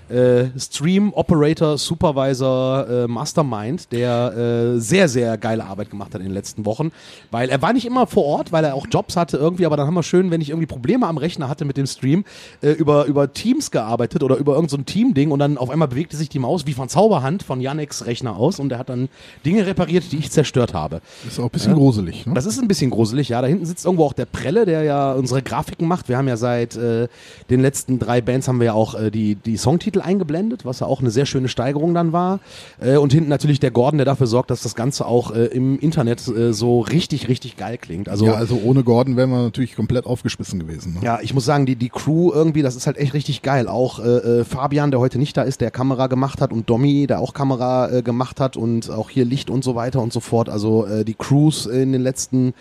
äh, 0.10 0.46
Stream 0.58 1.14
Operator 1.14 1.78
Supervisor 1.78 2.88
äh, 2.90 3.08
Mastermind, 3.08 3.92
der 3.92 4.76
äh, 4.76 4.80
sehr, 4.80 5.08
sehr 5.08 5.38
geile 5.38 5.66
Arbeit 5.66 5.90
gemacht 5.90 6.14
hat 6.14 6.22
in 6.22 6.28
den 6.28 6.34
letzten 6.34 6.66
Wochen, 6.66 6.92
weil 7.32 7.50
er 7.50 7.62
war 7.62 7.74
nicht 7.74 7.86
immer 7.86 8.08
vor 8.08 8.26
Ort, 8.26 8.52
weil 8.52 8.64
er 8.64 8.76
auch 8.76 8.88
Jobs 8.90 9.16
hatte 9.16 9.38
irgendwie, 9.38 9.66
aber 9.66 9.78
dann 9.78 9.88
haben 9.88 9.94
wir 9.94 10.04
schön, 10.04 10.32
wenn 10.32 10.42
ich 10.42 10.50
irgendwie 10.50 10.68
Probleme 10.68 11.08
am 11.08 11.18
Rechner 11.18 11.50
hatte 11.50 11.66
mit 11.66 11.78
dem 11.78 11.88
Stream, 11.88 12.26
äh, 12.62 12.72
über, 12.72 13.06
über 13.06 13.34
Teams 13.34 13.72
gearbeitet 13.72 14.24
oder 14.24 14.38
über 14.38 14.54
irgendein 14.54 14.80
so 14.80 14.84
Team-Ding 14.84 15.32
und 15.32 15.40
dann 15.40 15.58
auf 15.58 15.70
einmal 15.70 15.88
bewegte 15.88 16.18
sich 16.18 16.30
die 16.30 16.40
Maus 16.40 16.66
wie 16.66 16.74
von 16.74 16.90
Zauberhand 16.90 17.44
von 17.44 17.62
Yaneks 17.62 18.06
Rechner 18.06 18.36
aus 18.36 18.60
und 18.60 18.72
er 18.72 18.80
hat 18.80 18.90
dann 18.90 19.10
Dinge 19.46 19.66
repariert, 19.66 20.12
die 20.12 20.18
ich 20.18 20.32
zerstört 20.32 20.74
habe. 20.74 21.02
Ist 21.28 21.40
auch 21.40 21.46
ein 21.46 21.50
bisschen 21.50 21.74
gruselig. 21.74 22.26
Ne? 22.26 22.34
Das 22.34 22.46
ist 22.46 22.60
ein 22.60 22.68
bisschen 22.68 22.92
gruselig, 22.92 23.30
ja. 23.30 23.42
Da 23.42 23.48
hinten 23.48 23.66
sitzt 23.66 23.86
irgendwo 23.86 24.06
auch 24.06 24.14
der 24.14 24.26
Prelle, 24.26 24.66
der 24.66 24.84
ja 24.84 25.14
unsere 25.14 25.42
Grafiken 25.42 25.88
macht. 25.88 26.10
Wir 26.10 26.18
haben 26.18 26.28
ja 26.28 26.38
seit 26.38 26.76
äh, 26.76 27.08
den 27.50 27.62
letzten 27.62 28.00
drei 28.00 28.22
Bands 28.22 28.48
haben 28.48 28.60
wir 28.60 28.66
ja 28.66 28.74
auch 28.74 28.96
die, 29.10 29.36
die 29.36 29.58
Songtitel 29.58 29.95
eingeblendet, 30.02 30.66
was 30.66 30.80
ja 30.80 30.88
auch 30.88 31.02
eine 31.02 31.12
sehr 31.12 31.26
schöne 31.26 31.48
Steigerung 31.48 31.94
dann 31.94 32.12
war. 32.12 32.40
Äh, 32.80 32.98
und 32.98 33.14
hinten 33.14 33.30
natürlich 33.30 33.60
der 33.60 33.72
Gordon, 33.72 33.98
der 33.98 34.06
dafür 34.06 34.28
sorgt, 34.28 34.52
dass 34.52 34.62
das 34.62 34.76
Ganze 34.76 35.06
auch 35.06 35.32
äh, 35.32 35.46
im 35.46 35.80
Internet 35.80 36.28
äh, 36.28 36.54
so 36.54 36.82
richtig, 36.82 37.28
richtig 37.28 37.58
geil 37.58 37.78
klingt. 37.78 38.10
Also 38.10 38.26
ja, 38.26 38.34
also 38.34 38.60
ohne 38.64 38.84
Gordon 38.84 39.18
wären 39.18 39.30
wir 39.30 39.42
natürlich 39.42 39.76
komplett 39.76 40.06
aufgeschmissen 40.06 40.60
gewesen. 40.60 40.96
Ne? 40.96 41.00
ja, 41.04 41.20
ich 41.22 41.34
muss 41.34 41.46
sagen, 41.46 41.66
die, 41.66 41.76
die 41.76 41.90
Crew 41.90 42.32
irgendwie, 42.34 42.62
das 42.62 42.76
ist 42.76 42.88
halt 42.88 42.98
echt 42.98 43.14
richtig 43.14 43.42
geil. 43.42 43.68
Auch 43.68 44.00
äh, 44.00 44.40
äh, 44.40 44.44
Fabian, 44.44 44.92
der 44.92 45.00
heute 45.00 45.20
nicht 45.20 45.38
da 45.38 45.44
ist, 45.44 45.62
der 45.62 45.72
Kamera 45.72 46.08
gemacht 46.08 46.42
hat 46.42 46.52
und 46.52 46.70
Domi, 46.70 47.08
der 47.08 47.20
auch 47.20 47.34
Kamera 47.34 47.92
äh, 47.92 48.02
gemacht 48.02 48.40
hat 48.40 48.58
und 48.58 48.90
auch 48.90 49.10
hier 49.10 49.26
Licht 49.26 49.50
und 49.50 49.64
so 49.64 49.76
weiter 49.76 50.02
und 50.02 50.14
so 50.14 50.20
fort. 50.20 50.50
Also 50.50 50.88
die 51.06 51.14
Crews 51.14 51.66
in 51.66 51.92
den 51.92 52.02
letzten 52.02 52.54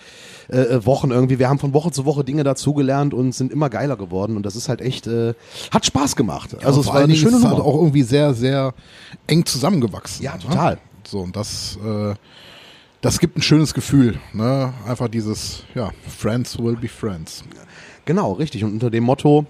Wochen 0.48 1.10
irgendwie, 1.10 1.38
wir 1.38 1.48
haben 1.48 1.58
von 1.58 1.72
Woche 1.72 1.90
zu 1.90 2.04
Woche 2.04 2.24
Dinge 2.24 2.44
dazugelernt 2.44 3.14
und 3.14 3.34
sind 3.34 3.52
immer 3.52 3.70
geiler 3.70 3.96
geworden 3.96 4.36
und 4.36 4.44
das 4.44 4.56
ist 4.56 4.68
halt 4.68 4.80
echt, 4.80 5.06
hat 5.06 5.86
Spaß 5.86 6.16
gemacht. 6.16 6.56
Also 6.64 6.80
es 6.80 6.86
war 6.86 6.96
eine 6.96 7.14
schöne 7.24 7.38
ist 7.38 7.44
halt 7.44 7.60
auch 7.60 7.74
irgendwie 7.74 8.02
sehr, 8.02 8.34
sehr 8.34 8.74
eng 9.26 9.44
zusammengewachsen. 9.44 10.24
Ja, 10.24 10.34
ne? 10.34 10.40
total. 10.40 10.78
So, 11.06 11.20
und 11.20 11.36
das, 11.36 11.78
äh, 11.84 12.14
das 13.00 13.18
gibt 13.18 13.36
ein 13.36 13.42
schönes 13.42 13.74
Gefühl. 13.74 14.18
Ne? 14.32 14.72
Einfach 14.86 15.08
dieses, 15.08 15.64
ja, 15.74 15.90
Friends 16.06 16.58
will 16.58 16.76
be 16.76 16.88
friends. 16.88 17.44
Genau, 18.04 18.32
richtig. 18.32 18.64
Und 18.64 18.72
unter 18.72 18.90
dem 18.90 19.04
Motto 19.04 19.46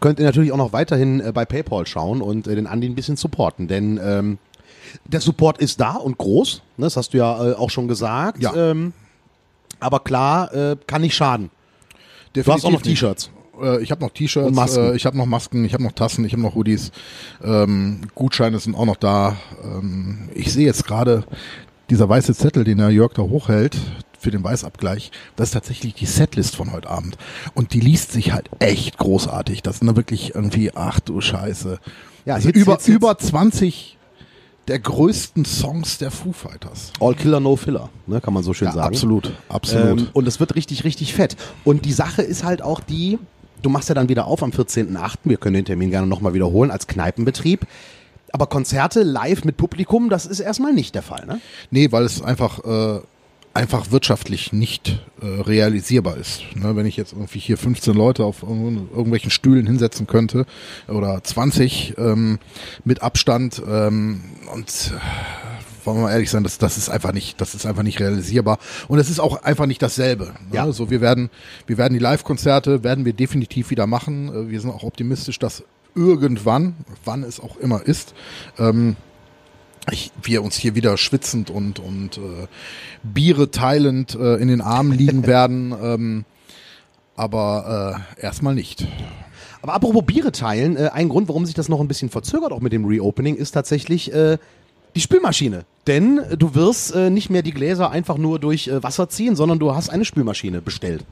könnt 0.00 0.18
ihr 0.18 0.26
natürlich 0.26 0.52
auch 0.52 0.58
noch 0.58 0.72
weiterhin 0.72 1.20
äh, 1.20 1.32
bei 1.32 1.44
PayPal 1.44 1.86
schauen 1.86 2.22
und 2.22 2.46
äh, 2.46 2.54
den 2.54 2.66
Andi 2.66 2.88
ein 2.88 2.94
bisschen 2.94 3.16
supporten, 3.16 3.68
denn 3.68 3.98
ähm, 4.02 4.38
der 5.04 5.20
Support 5.20 5.58
ist 5.58 5.80
da 5.80 5.96
und 5.96 6.18
groß. 6.18 6.62
Ne, 6.76 6.86
das 6.86 6.96
hast 6.96 7.12
du 7.12 7.18
ja 7.18 7.50
äh, 7.50 7.54
auch 7.54 7.70
schon 7.70 7.88
gesagt. 7.88 8.42
Ja. 8.42 8.54
Ähm, 8.54 8.92
aber 9.80 10.00
klar, 10.00 10.52
äh, 10.54 10.76
kann 10.86 11.02
nicht 11.02 11.14
schaden. 11.14 11.50
Du 12.32 12.40
hast 12.40 12.64
auch 12.64 12.70
noch 12.70 12.82
Definitiv. 12.82 13.00
T-Shirts. 13.00 13.30
Äh, 13.62 13.82
ich 13.82 13.90
habe 13.90 14.00
noch 14.04 14.10
T-Shirts, 14.10 14.76
äh, 14.76 14.96
ich 14.96 15.06
habe 15.06 15.16
noch 15.16 15.26
Masken, 15.26 15.64
ich 15.64 15.74
habe 15.74 15.82
noch 15.82 15.92
Tassen, 15.92 16.24
ich 16.24 16.32
habe 16.32 16.42
noch 16.42 16.54
Hoodies. 16.54 16.90
Ähm, 17.42 18.00
Gutscheine 18.14 18.58
sind 18.58 18.74
auch 18.74 18.86
noch 18.86 18.96
da. 18.96 19.36
Ähm, 19.64 20.28
ich 20.34 20.52
sehe 20.52 20.66
jetzt 20.66 20.86
gerade 20.86 21.24
dieser 21.90 22.08
weiße 22.08 22.34
Zettel, 22.34 22.64
den 22.64 22.78
der 22.78 22.90
Jörg 22.90 23.14
da 23.14 23.22
hochhält 23.22 23.76
für 24.18 24.30
den 24.30 24.42
Weißabgleich. 24.44 25.10
Das 25.36 25.48
ist 25.48 25.52
tatsächlich 25.54 25.94
die 25.94 26.06
Setlist 26.06 26.56
von 26.56 26.72
heute 26.72 26.90
Abend. 26.90 27.16
Und 27.54 27.72
die 27.72 27.80
liest 27.80 28.12
sich 28.12 28.32
halt 28.32 28.50
echt 28.58 28.98
großartig. 28.98 29.62
Das 29.62 29.78
sind 29.78 29.86
da 29.86 29.96
wirklich 29.96 30.34
irgendwie, 30.34 30.72
ach 30.74 31.00
du 31.00 31.20
Scheiße. 31.20 31.78
Ja, 32.26 32.34
also 32.34 32.48
Hits, 32.48 32.58
über, 32.58 32.72
Hits. 32.72 32.88
über 32.88 33.16
20 33.16 33.96
der 34.66 34.80
größten 34.80 35.46
Songs 35.46 35.96
der 35.96 36.10
Foo 36.10 36.32
Fighters. 36.32 36.92
All 37.00 37.14
Killer, 37.14 37.40
No 37.40 37.56
Filler, 37.56 37.88
ne, 38.06 38.20
kann 38.20 38.34
man 38.34 38.42
so 38.42 38.52
schön 38.52 38.66
Ja, 38.66 38.74
sagen. 38.74 38.86
absolut, 38.88 39.32
absolut. 39.48 40.00
Ähm, 40.00 40.08
und 40.12 40.28
es 40.28 40.40
wird 40.40 40.56
richtig, 40.56 40.84
richtig 40.84 41.14
fett. 41.14 41.36
Und 41.64 41.86
die 41.86 41.92
Sache 41.92 42.20
ist 42.20 42.44
halt 42.44 42.60
auch 42.60 42.80
die, 42.80 43.18
du 43.62 43.70
machst 43.70 43.88
ja 43.88 43.94
dann 43.94 44.08
wieder 44.08 44.26
auf 44.26 44.42
am 44.42 44.50
14.8., 44.50 45.14
wir 45.24 45.36
können 45.36 45.54
den 45.54 45.64
Termin 45.64 45.90
gerne 45.90 46.06
nochmal 46.06 46.34
wiederholen, 46.34 46.70
als 46.70 46.86
Kneipenbetrieb. 46.86 47.66
Aber 48.32 48.46
Konzerte 48.46 49.02
live 49.02 49.44
mit 49.44 49.56
Publikum, 49.56 50.10
das 50.10 50.26
ist 50.26 50.40
erstmal 50.40 50.72
nicht 50.74 50.94
der 50.94 51.02
Fall, 51.02 51.24
ne? 51.26 51.40
Nee, 51.70 51.90
weil 51.92 52.04
es 52.04 52.20
einfach, 52.20 52.62
äh, 52.64 53.00
einfach 53.54 53.90
wirtschaftlich 53.90 54.52
nicht 54.52 55.00
äh, 55.22 55.26
realisierbar 55.40 56.16
ist. 56.18 56.42
Ne, 56.54 56.76
wenn 56.76 56.84
ich 56.86 56.96
jetzt 56.96 57.12
irgendwie 57.14 57.38
hier 57.38 57.56
15 57.56 57.94
Leute 57.94 58.24
auf 58.24 58.42
irgendw- 58.42 58.90
irgendwelchen 58.90 59.30
Stühlen 59.30 59.66
hinsetzen 59.66 60.06
könnte 60.06 60.44
oder 60.86 61.24
20 61.24 61.94
ähm, 61.98 62.38
mit 62.84 63.02
Abstand 63.02 63.62
ähm, 63.66 64.20
und 64.54 64.92
äh, 64.94 65.57
wollen 65.88 65.98
wir 65.98 66.02
mal 66.04 66.12
ehrlich 66.12 66.30
sein, 66.30 66.42
das, 66.42 66.58
das 66.58 66.76
ist 66.76 66.90
einfach 66.90 67.12
nicht, 67.12 67.40
das 67.40 67.54
ist 67.54 67.64
einfach 67.66 67.82
nicht 67.82 67.98
realisierbar 67.98 68.58
und 68.88 68.98
es 68.98 69.08
ist 69.08 69.20
auch 69.20 69.42
einfach 69.42 69.66
nicht 69.66 69.82
dasselbe. 69.82 70.26
Ne? 70.26 70.56
Ja. 70.56 70.64
Also 70.64 70.90
wir 70.90 71.00
werden, 71.00 71.30
wir 71.66 71.78
werden 71.78 71.94
die 71.94 72.00
Live-Konzerte 72.00 72.84
werden 72.84 73.04
wir 73.04 73.14
definitiv 73.14 73.70
wieder 73.70 73.86
machen. 73.86 74.28
Äh, 74.28 74.50
Wir 74.50 74.60
sind 74.60 74.70
auch 74.70 74.82
optimistisch, 74.82 75.38
dass 75.38 75.64
irgendwann, 75.94 76.76
wann 77.04 77.22
es 77.22 77.40
auch 77.40 77.56
immer 77.56 77.82
ist, 77.82 78.14
ähm, 78.58 78.96
ich, 79.90 80.12
wir 80.22 80.42
uns 80.42 80.56
hier 80.56 80.74
wieder 80.74 80.98
schwitzend 80.98 81.48
und, 81.50 81.78
und 81.78 82.18
äh, 82.18 82.46
Biere 83.02 83.50
teilend 83.50 84.14
äh, 84.14 84.34
in 84.34 84.48
den 84.48 84.60
Armen 84.60 84.92
liegen 84.92 85.26
werden. 85.26 85.74
Ähm, 85.82 86.24
aber 87.16 88.04
äh, 88.18 88.22
erstmal 88.22 88.54
nicht. 88.54 88.86
Aber 89.62 89.74
apropos 89.74 90.04
Biere 90.04 90.30
teilen, 90.30 90.76
äh, 90.76 90.90
ein 90.92 91.08
Grund, 91.08 91.28
warum 91.28 91.46
sich 91.46 91.54
das 91.54 91.68
noch 91.68 91.80
ein 91.80 91.88
bisschen 91.88 92.10
verzögert, 92.10 92.52
auch 92.52 92.60
mit 92.60 92.72
dem 92.72 92.84
Reopening, 92.84 93.34
ist 93.34 93.52
tatsächlich 93.52 94.12
äh, 94.12 94.38
die 94.94 95.00
Spülmaschine. 95.00 95.64
Denn 95.86 96.18
äh, 96.18 96.36
du 96.36 96.54
wirst 96.54 96.94
äh, 96.94 97.10
nicht 97.10 97.30
mehr 97.30 97.42
die 97.42 97.52
Gläser 97.52 97.90
einfach 97.90 98.18
nur 98.18 98.38
durch 98.38 98.68
äh, 98.68 98.82
Wasser 98.82 99.08
ziehen, 99.08 99.36
sondern 99.36 99.58
du 99.58 99.74
hast 99.74 99.88
eine 99.90 100.04
Spülmaschine 100.04 100.60
bestellt. 100.60 101.04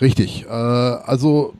Richtig. 0.00 0.46
Äh, 0.46 0.48
also 0.48 1.54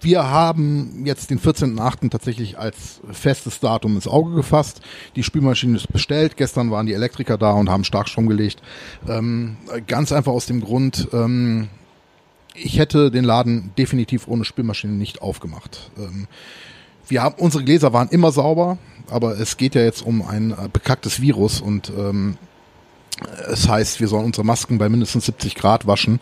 wir 0.00 0.30
haben 0.30 1.04
jetzt 1.04 1.30
den 1.30 1.38
14.8. 1.38 2.10
tatsächlich 2.10 2.58
als 2.58 3.00
festes 3.12 3.60
Datum 3.60 3.96
ins 3.96 4.08
Auge 4.08 4.34
gefasst. 4.34 4.80
Die 5.16 5.22
Spülmaschine 5.22 5.76
ist 5.76 5.92
bestellt. 5.92 6.36
Gestern 6.36 6.70
waren 6.70 6.86
die 6.86 6.94
Elektriker 6.94 7.36
da 7.36 7.52
und 7.52 7.68
haben 7.68 7.84
Starkstrom 7.84 8.26
gelegt. 8.26 8.62
Ähm, 9.06 9.58
ganz 9.86 10.12
einfach 10.12 10.32
aus 10.32 10.46
dem 10.46 10.62
Grund, 10.62 11.08
ähm, 11.12 11.68
ich 12.54 12.78
hätte 12.78 13.10
den 13.10 13.24
Laden 13.24 13.72
definitiv 13.76 14.26
ohne 14.26 14.44
Spülmaschine 14.44 14.94
nicht 14.94 15.22
aufgemacht. 15.22 15.90
Ähm, 15.98 16.26
wir 17.08 17.22
haben, 17.22 17.34
unsere 17.38 17.64
Gläser 17.64 17.92
waren 17.92 18.08
immer 18.08 18.32
sauber, 18.32 18.78
aber 19.10 19.38
es 19.38 19.56
geht 19.56 19.74
ja 19.74 19.82
jetzt 19.82 20.04
um 20.04 20.22
ein 20.22 20.52
äh, 20.52 20.68
bekacktes 20.72 21.20
Virus 21.20 21.60
und 21.60 21.90
ähm, 21.96 22.36
es 23.48 23.68
heißt, 23.68 24.00
wir 24.00 24.08
sollen 24.08 24.24
unsere 24.24 24.46
Masken 24.46 24.78
bei 24.78 24.88
mindestens 24.88 25.26
70 25.26 25.54
Grad 25.54 25.86
waschen. 25.86 26.20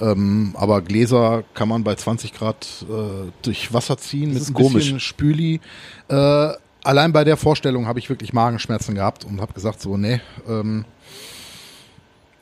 Ähm, 0.00 0.54
aber 0.56 0.80
Gläser 0.82 1.44
kann 1.54 1.68
man 1.68 1.84
bei 1.84 1.94
20 1.94 2.32
Grad 2.32 2.66
äh, 2.88 3.30
durch 3.42 3.72
Wasser 3.72 3.98
ziehen 3.98 4.32
mit 4.32 4.42
ist 4.42 4.50
ein 4.50 4.54
komisch. 4.54 4.74
bisschen 4.74 5.00
Spüli. 5.00 5.60
Äh, 6.08 6.48
allein 6.84 7.12
bei 7.12 7.24
der 7.24 7.36
Vorstellung 7.36 7.86
habe 7.86 7.98
ich 7.98 8.08
wirklich 8.08 8.32
Magenschmerzen 8.32 8.94
gehabt 8.94 9.24
und 9.24 9.40
habe 9.40 9.52
gesagt 9.52 9.80
so, 9.80 9.96
nee, 9.96 10.20
ähm, 10.48 10.84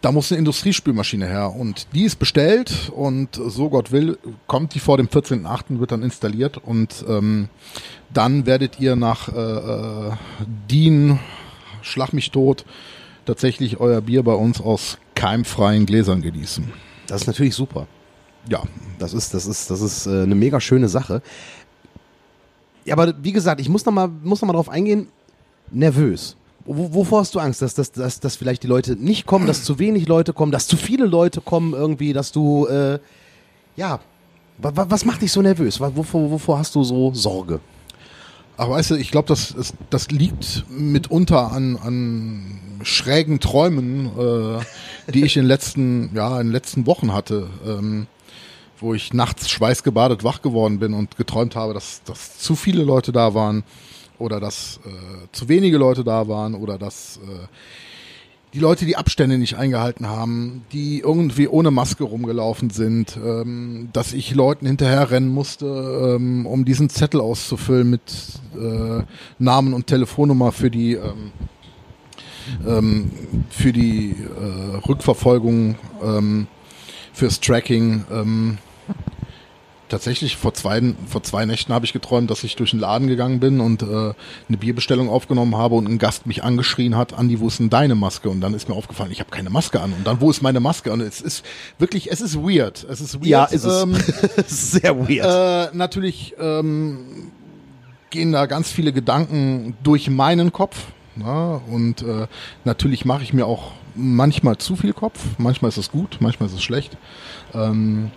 da 0.07 0.13
muss 0.13 0.31
eine 0.31 0.39
Industriespülmaschine 0.39 1.27
her 1.27 1.53
und 1.53 1.89
die 1.93 2.05
ist 2.05 2.21
bestellt 2.21 2.93
und 2.95 3.35
so 3.35 3.69
Gott 3.69 3.91
will, 3.91 4.17
kommt 4.47 4.73
die 4.77 4.79
vor 4.79 4.99
dem 4.99 5.09
14.8. 5.09 5.81
wird 5.81 5.91
dann 5.91 6.05
installiert 6.05 6.59
und 6.59 7.05
ähm, 7.09 7.49
dann 8.15 8.47
werdet 8.47 8.79
ihr 8.79 8.95
nach 8.95 9.29
äh, 9.29 9.33
äh, 9.33 10.13
DIN, 10.71 11.19
Schlag 11.83 12.13
mich 12.13 12.31
tot, 12.31 12.65
tatsächlich 13.25 13.81
euer 13.81 14.01
Bier 14.01 14.23
bei 14.23 14.35
uns 14.35 14.61
aus 14.61 14.99
keimfreien 15.17 15.87
Gläsern 15.87 16.23
genießen. 16.23 16.73
Das 17.09 17.23
ist 17.23 17.27
natürlich 17.27 17.57
super. 17.57 17.89
Ja, 18.49 18.63
Das 19.01 19.13
ist, 19.13 19.35
das 19.35 19.47
ist, 19.47 19.73
das 19.73 19.81
ist 19.81 20.07
äh, 20.07 20.23
eine 20.23 20.37
mega 20.37 20.61
schöne 20.61 20.89
Sache. 20.89 21.21
Ja, 22.85 22.95
aber 22.95 23.13
wie 23.25 23.33
gesagt, 23.33 23.61
ich 23.61 23.69
muss 23.69 23.85
noch 23.85 23.93
mal, 23.93 24.07
muss 24.07 24.41
noch 24.41 24.47
mal 24.47 24.53
drauf 24.53 24.69
eingehen. 24.69 25.09
Nervös. 25.73 26.37
Wo, 26.67 26.93
wovor 26.95 27.21
hast 27.21 27.35
du 27.35 27.39
Angst, 27.39 27.63
dass, 27.63 27.75
dass, 27.75 27.93
dass, 27.93 28.19
dass 28.21 28.37
vielleicht 28.37 28.63
die 28.63 28.67
Leute 28.67 28.97
nicht 28.97 29.27
kommen, 29.27 29.47
dass 29.47 29.63
zu 29.65 29.79
wenig 29.79 30.09
Leute 30.09 30.33
kommen, 30.33 30.51
dass 30.53 30.67
zu 30.67 30.77
viele 30.77 31.07
Leute 31.07 31.41
kommen 31.41 31.73
irgendwie, 31.75 32.13
dass 32.13 32.33
du, 32.33 32.67
äh, 32.67 32.99
ja, 33.77 34.01
wa, 34.59 34.73
wa, 34.75 34.87
was 34.89 35.05
macht 35.05 35.23
dich 35.23 35.31
so 35.33 35.43
nervös? 35.43 35.79
Wovor, 35.81 36.31
wovor 36.31 36.59
hast 36.59 36.75
du 36.75 36.83
so 36.83 37.13
Sorge? 37.15 37.61
Aber 38.57 38.75
weißt 38.75 38.93
du, 38.93 38.95
ich 38.97 39.11
glaube, 39.11 39.29
das, 39.29 39.51
ist- 39.51 39.75
das 39.91 40.11
liegt 40.11 40.65
mitunter 40.71 41.53
an, 41.53 41.77
an 41.77 42.61
schrägen 42.83 43.39
Träumen, 43.39 44.07
äh, 44.19 45.13
die 45.13 45.25
ich 45.25 45.37
in 45.37 45.43
den 45.43 45.49
letzten, 45.49 46.11
ja, 46.15 46.41
in 46.41 46.49
den 46.49 46.53
letzten 46.53 46.87
Wochen 46.87 47.13
hatte, 47.13 47.49
ähm, 47.67 48.07
wo 48.81 48.93
ich 48.95 49.13
nachts 49.13 49.49
schweißgebadet 49.51 50.25
wach 50.25 50.43
geworden 50.43 50.79
bin 50.79 50.95
und 50.95 51.17
geträumt 51.17 51.55
habe, 51.55 51.75
dass, 51.75 52.03
dass 52.05 52.39
zu 52.39 52.57
viele 52.57 52.83
Leute 52.83 53.13
da 53.13 53.35
waren 53.35 53.63
oder 54.19 54.41
dass 54.41 54.81
äh, 54.85 55.27
zu 55.33 55.49
wenige 55.49 55.79
Leute 55.79 56.05
da 56.05 56.29
waren 56.29 56.55
oder 56.55 56.79
dass 56.79 57.19
äh, 57.19 57.47
die 58.55 58.61
Leute 58.61 58.87
die 58.87 58.97
Abstände 58.97 59.37
nicht 59.39 59.57
eingehalten 59.57 60.07
haben, 60.09 60.65
die 60.73 61.01
irgendwie 61.01 61.49
ohne 61.49 61.71
Maske 61.71 62.05
rumgelaufen 62.05 62.71
sind, 62.71 63.19
ähm, 63.23 63.91
dass 63.93 64.13
ich 64.13 64.35
Leuten 64.35 64.67
hinterher 64.67 65.11
rennen 65.11 65.29
musste, 65.29 66.17
ähm, 66.17 66.47
um 66.47 66.65
diesen 66.65 66.89
Zettel 66.89 67.21
auszufüllen 67.21 67.91
mit 67.91 68.03
äh, 68.55 69.03
Namen 69.39 69.75
und 69.75 69.89
Telefonnummer 69.89 70.53
für 70.53 70.71
die 70.71 70.95
ähm, 70.95 71.33
ähm, 72.67 73.11
für 73.51 73.73
die 73.73 74.13
äh, 74.13 74.77
Rückverfolgung, 74.89 75.77
ähm, 76.03 76.47
fürs 77.13 77.41
Tracking. 77.41 78.05
Ähm, 78.11 78.59
tatsächlich 79.89 80.37
vor 80.37 80.55
zwei, 80.55 80.95
vor 81.07 81.23
zwei 81.23 81.45
Nächten 81.45 81.73
habe 81.73 81.85
ich 81.85 81.93
geträumt, 81.93 82.31
dass 82.31 82.45
ich 82.45 82.57
durch 82.57 82.71
den 82.71 82.81
Laden 82.81 83.09
gegangen 83.09 83.41
bin 83.41 83.61
und 83.61 83.83
äh, 83.83 83.87
eine 83.87 84.57
Bierbestellung 84.59 85.09
aufgenommen 85.09 85.57
habe 85.57 85.75
und 85.75 85.89
ein 85.89 85.99
Gast 85.99 86.27
mich 86.27 86.45
angeschrien 86.45 86.97
hat, 86.97 87.13
Andi, 87.13 87.41
wo 87.41 87.49
ist 87.49 87.59
denn 87.59 87.71
deine 87.71 87.95
Maske? 87.95 88.29
Und 88.29 88.41
dann 88.41 88.55
ist 88.55 88.69
mir 88.69 88.75
aufgefallen, 88.75 89.11
ich 89.13 89.21
habe 89.21 89.31
keine 89.31 89.51
Maske 89.51 89.81
an. 89.81 89.93
Und 89.93 90.07
dann, 90.07 90.21
wo 90.21 90.31
ist 90.31 90.43
meine 90.43 90.61
Maske? 90.61 90.93
Und 90.93 91.01
es 91.01 91.21
ist 91.21 91.45
wirklich, 91.79 92.11
es 92.11 92.21
ist 92.21 92.37
weird. 92.37 92.87
Es 92.89 93.01
ist 93.01 93.15
weird. 93.15 93.27
Ja, 93.27 93.45
ist 93.45 93.65
es. 93.65 93.83
Ähm, 93.83 93.97
sehr 94.47 94.97
weird. 94.99 95.73
äh, 95.73 95.77
natürlich 95.77 96.35
ähm, 96.39 97.31
gehen 98.11 98.33
da 98.33 98.47
ganz 98.47 98.71
viele 98.71 98.93
Gedanken 98.93 99.77
durch 99.83 100.11
meinen 100.11 100.53
Kopf. 100.53 100.77
Na, 101.17 101.63
und 101.71 102.03
äh, 102.03 102.27
natürlich 102.65 103.05
mache 103.05 103.23
ich 103.23 103.33
mir 103.33 103.47
auch 103.47 103.73
manchmal 103.95 104.59
zu 104.59 104.77
viel 104.77 104.93
Kopf. 104.93 105.19
Manchmal 105.39 105.71
ist 105.71 105.79
es 105.79 105.91
gut, 105.91 106.19
manchmal 106.21 106.49
ist 106.49 106.55
es 106.55 106.63
schlecht. 106.63 106.97
Ähm, 107.55 108.11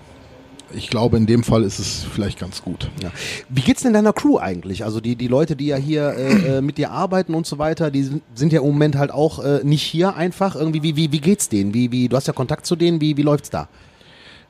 ich 0.73 0.89
glaube, 0.89 1.17
in 1.17 1.25
dem 1.25 1.43
Fall 1.43 1.63
ist 1.63 1.79
es 1.79 2.03
vielleicht 2.03 2.39
ganz 2.39 2.61
gut. 2.61 2.89
Ja. 3.01 3.11
Wie 3.49 3.61
geht's 3.61 3.83
denn 3.83 3.93
deiner 3.93 4.13
Crew 4.13 4.37
eigentlich? 4.37 4.83
Also 4.83 5.01
die, 5.01 5.15
die 5.15 5.27
Leute, 5.27 5.55
die 5.55 5.67
ja 5.67 5.77
hier 5.77 6.13
äh, 6.13 6.57
äh, 6.57 6.61
mit 6.61 6.77
dir 6.77 6.91
arbeiten 6.91 7.33
und 7.33 7.45
so 7.45 7.57
weiter, 7.57 7.91
die 7.91 8.03
sind, 8.03 8.23
sind 8.35 8.53
ja 8.53 8.61
im 8.61 8.67
Moment 8.67 8.95
halt 8.95 9.11
auch 9.11 9.43
äh, 9.43 9.61
nicht 9.63 9.83
hier 9.83 10.15
einfach. 10.15 10.55
Irgendwie, 10.55 10.83
wie, 10.83 10.95
wie, 10.95 11.11
wie 11.11 11.19
geht's 11.19 11.49
denen? 11.49 11.73
Wie, 11.73 11.91
wie, 11.91 12.07
du 12.07 12.15
hast 12.15 12.27
ja 12.27 12.33
Kontakt 12.33 12.65
zu 12.65 12.75
denen, 12.75 13.01
wie, 13.01 13.17
wie 13.17 13.21
läuft's 13.21 13.49
da? 13.49 13.67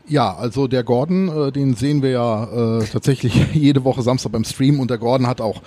Ja, 0.08 0.36
also 0.36 0.68
der 0.68 0.84
Gordon, 0.84 1.30
äh, 1.30 1.52
den 1.52 1.76
sehen 1.76 2.02
wir 2.02 2.10
ja 2.10 2.80
äh, 2.80 2.86
tatsächlich 2.86 3.34
jede 3.54 3.84
Woche 3.84 4.02
Samstag 4.02 4.32
beim 4.32 4.44
Stream 4.44 4.80
und 4.80 4.90
der 4.90 4.98
Gordon 4.98 5.28
hat 5.28 5.40
auch 5.40 5.62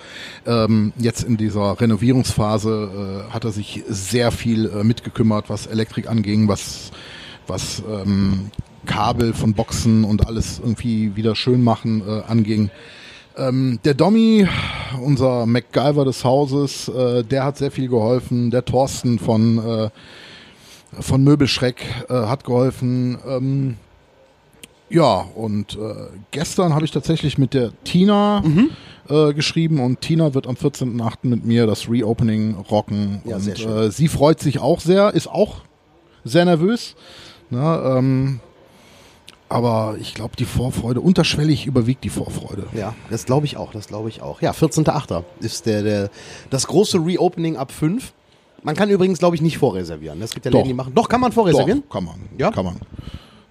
ähm, 0.45 0.91
jetzt 0.97 1.23
in 1.23 1.37
dieser 1.37 1.79
Renovierungsphase 1.79 3.25
äh, 3.29 3.33
hat 3.33 3.45
er 3.45 3.51
sich 3.51 3.83
sehr 3.87 4.31
viel 4.31 4.69
äh, 4.69 4.83
mitgekümmert, 4.83 5.49
was 5.49 5.65
Elektrik 5.65 6.09
anging, 6.09 6.47
was 6.47 6.91
was 7.47 7.83
ähm, 7.89 8.51
Kabel 8.85 9.33
von 9.33 9.53
Boxen 9.53 10.03
und 10.03 10.27
alles 10.27 10.59
irgendwie 10.59 11.15
wieder 11.15 11.35
schön 11.35 11.63
machen 11.63 12.01
äh, 12.07 12.21
anging. 12.27 12.69
Ähm, 13.35 13.79
der 13.83 13.93
Dommy, 13.93 14.47
unser 15.01 15.45
MacGyver 15.45 16.05
des 16.05 16.23
Hauses, 16.23 16.87
äh, 16.89 17.23
der 17.23 17.45
hat 17.45 17.57
sehr 17.57 17.71
viel 17.71 17.87
geholfen. 17.87 18.51
Der 18.51 18.63
Thorsten 18.63 19.17
von 19.17 19.57
äh, 19.57 19.89
von 20.99 21.23
Möbelschreck 21.23 21.83
äh, 22.09 22.13
hat 22.13 22.43
geholfen. 22.43 23.17
Ähm, 23.27 23.75
ja, 24.89 25.25
und 25.35 25.75
äh, 25.75 26.09
gestern 26.31 26.75
habe 26.75 26.85
ich 26.85 26.91
tatsächlich 26.91 27.39
mit 27.39 27.55
der 27.55 27.71
Tina 27.83 28.43
äh, 29.09 29.33
geschrieben 29.33 29.79
und 29.79 30.01
Tina 30.01 30.35
wird 30.35 30.45
am 30.45 30.55
14.8. 30.55 31.17
mit 31.23 31.45
mir 31.45 31.65
das 31.65 31.89
Reopening 31.89 32.55
rocken. 32.69 33.21
Ja, 33.25 33.37
und 33.37 33.41
sehr 33.41 33.55
schön. 33.55 33.71
Äh, 33.71 33.91
sie 33.91 34.07
freut 34.07 34.39
sich 34.39 34.59
auch 34.59 34.79
sehr, 34.79 35.13
ist 35.13 35.27
auch 35.27 35.61
sehr 36.23 36.45
nervös. 36.45 36.95
Na, 37.49 37.97
ähm, 37.97 38.39
aber 39.53 39.97
ich 39.99 40.15
glaube, 40.15 40.35
die 40.35 40.45
Vorfreude, 40.45 40.99
unterschwellig 40.99 41.67
überwiegt 41.67 42.03
die 42.03 42.09
Vorfreude. 42.09 42.65
Ja, 42.73 42.95
das 43.11 43.25
glaube 43.25 43.45
ich 43.45 43.55
auch, 43.55 43.71
das 43.71 43.87
glaube 43.87 44.09
ich 44.09 44.21
auch. 44.23 44.41
Ja, 44.41 44.51
14.8. 44.51 45.23
ist 45.41 45.67
der, 45.67 45.83
der, 45.83 46.09
das 46.49 46.65
große 46.65 46.97
Reopening 46.97 47.55
ab 47.55 47.71
5. 47.71 48.13
Man 48.63 48.75
kann 48.75 48.89
übrigens, 48.89 49.19
glaube 49.19 49.35
ich, 49.35 49.43
nicht 49.43 49.59
vorreservieren. 49.59 50.21
Es 50.23 50.33
gibt 50.33 50.47
ja. 50.47 50.51
Läden, 50.51 50.69
die 50.69 50.73
machen. 50.73 50.95
Doch, 50.95 51.07
kann 51.07 51.21
man 51.21 51.31
vorreservieren? 51.31 51.83
Doch, 51.83 51.93
kann 51.93 52.05
man. 52.05 52.15
Ja? 52.35 52.49
Kann 52.49 52.65
man. 52.65 52.77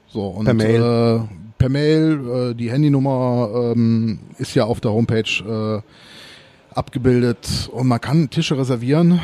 So, 0.09 0.27
und, 0.27 0.47
Per 0.47 0.55
Mail. 0.55 0.83
Äh, 0.83 1.21
per 1.57 1.69
Mail, 1.69 2.51
äh, 2.51 2.55
die 2.55 2.73
Handynummer 2.73 3.73
ähm, 3.77 4.19
ist 4.39 4.57
ja 4.57 4.65
auf 4.65 4.81
der 4.81 4.91
Homepage 4.91 5.23
äh, 5.23 6.75
abgebildet 6.75 7.71
und 7.73 7.87
man 7.87 8.01
kann 8.01 8.29
Tische 8.29 8.59
reservieren, 8.59 9.21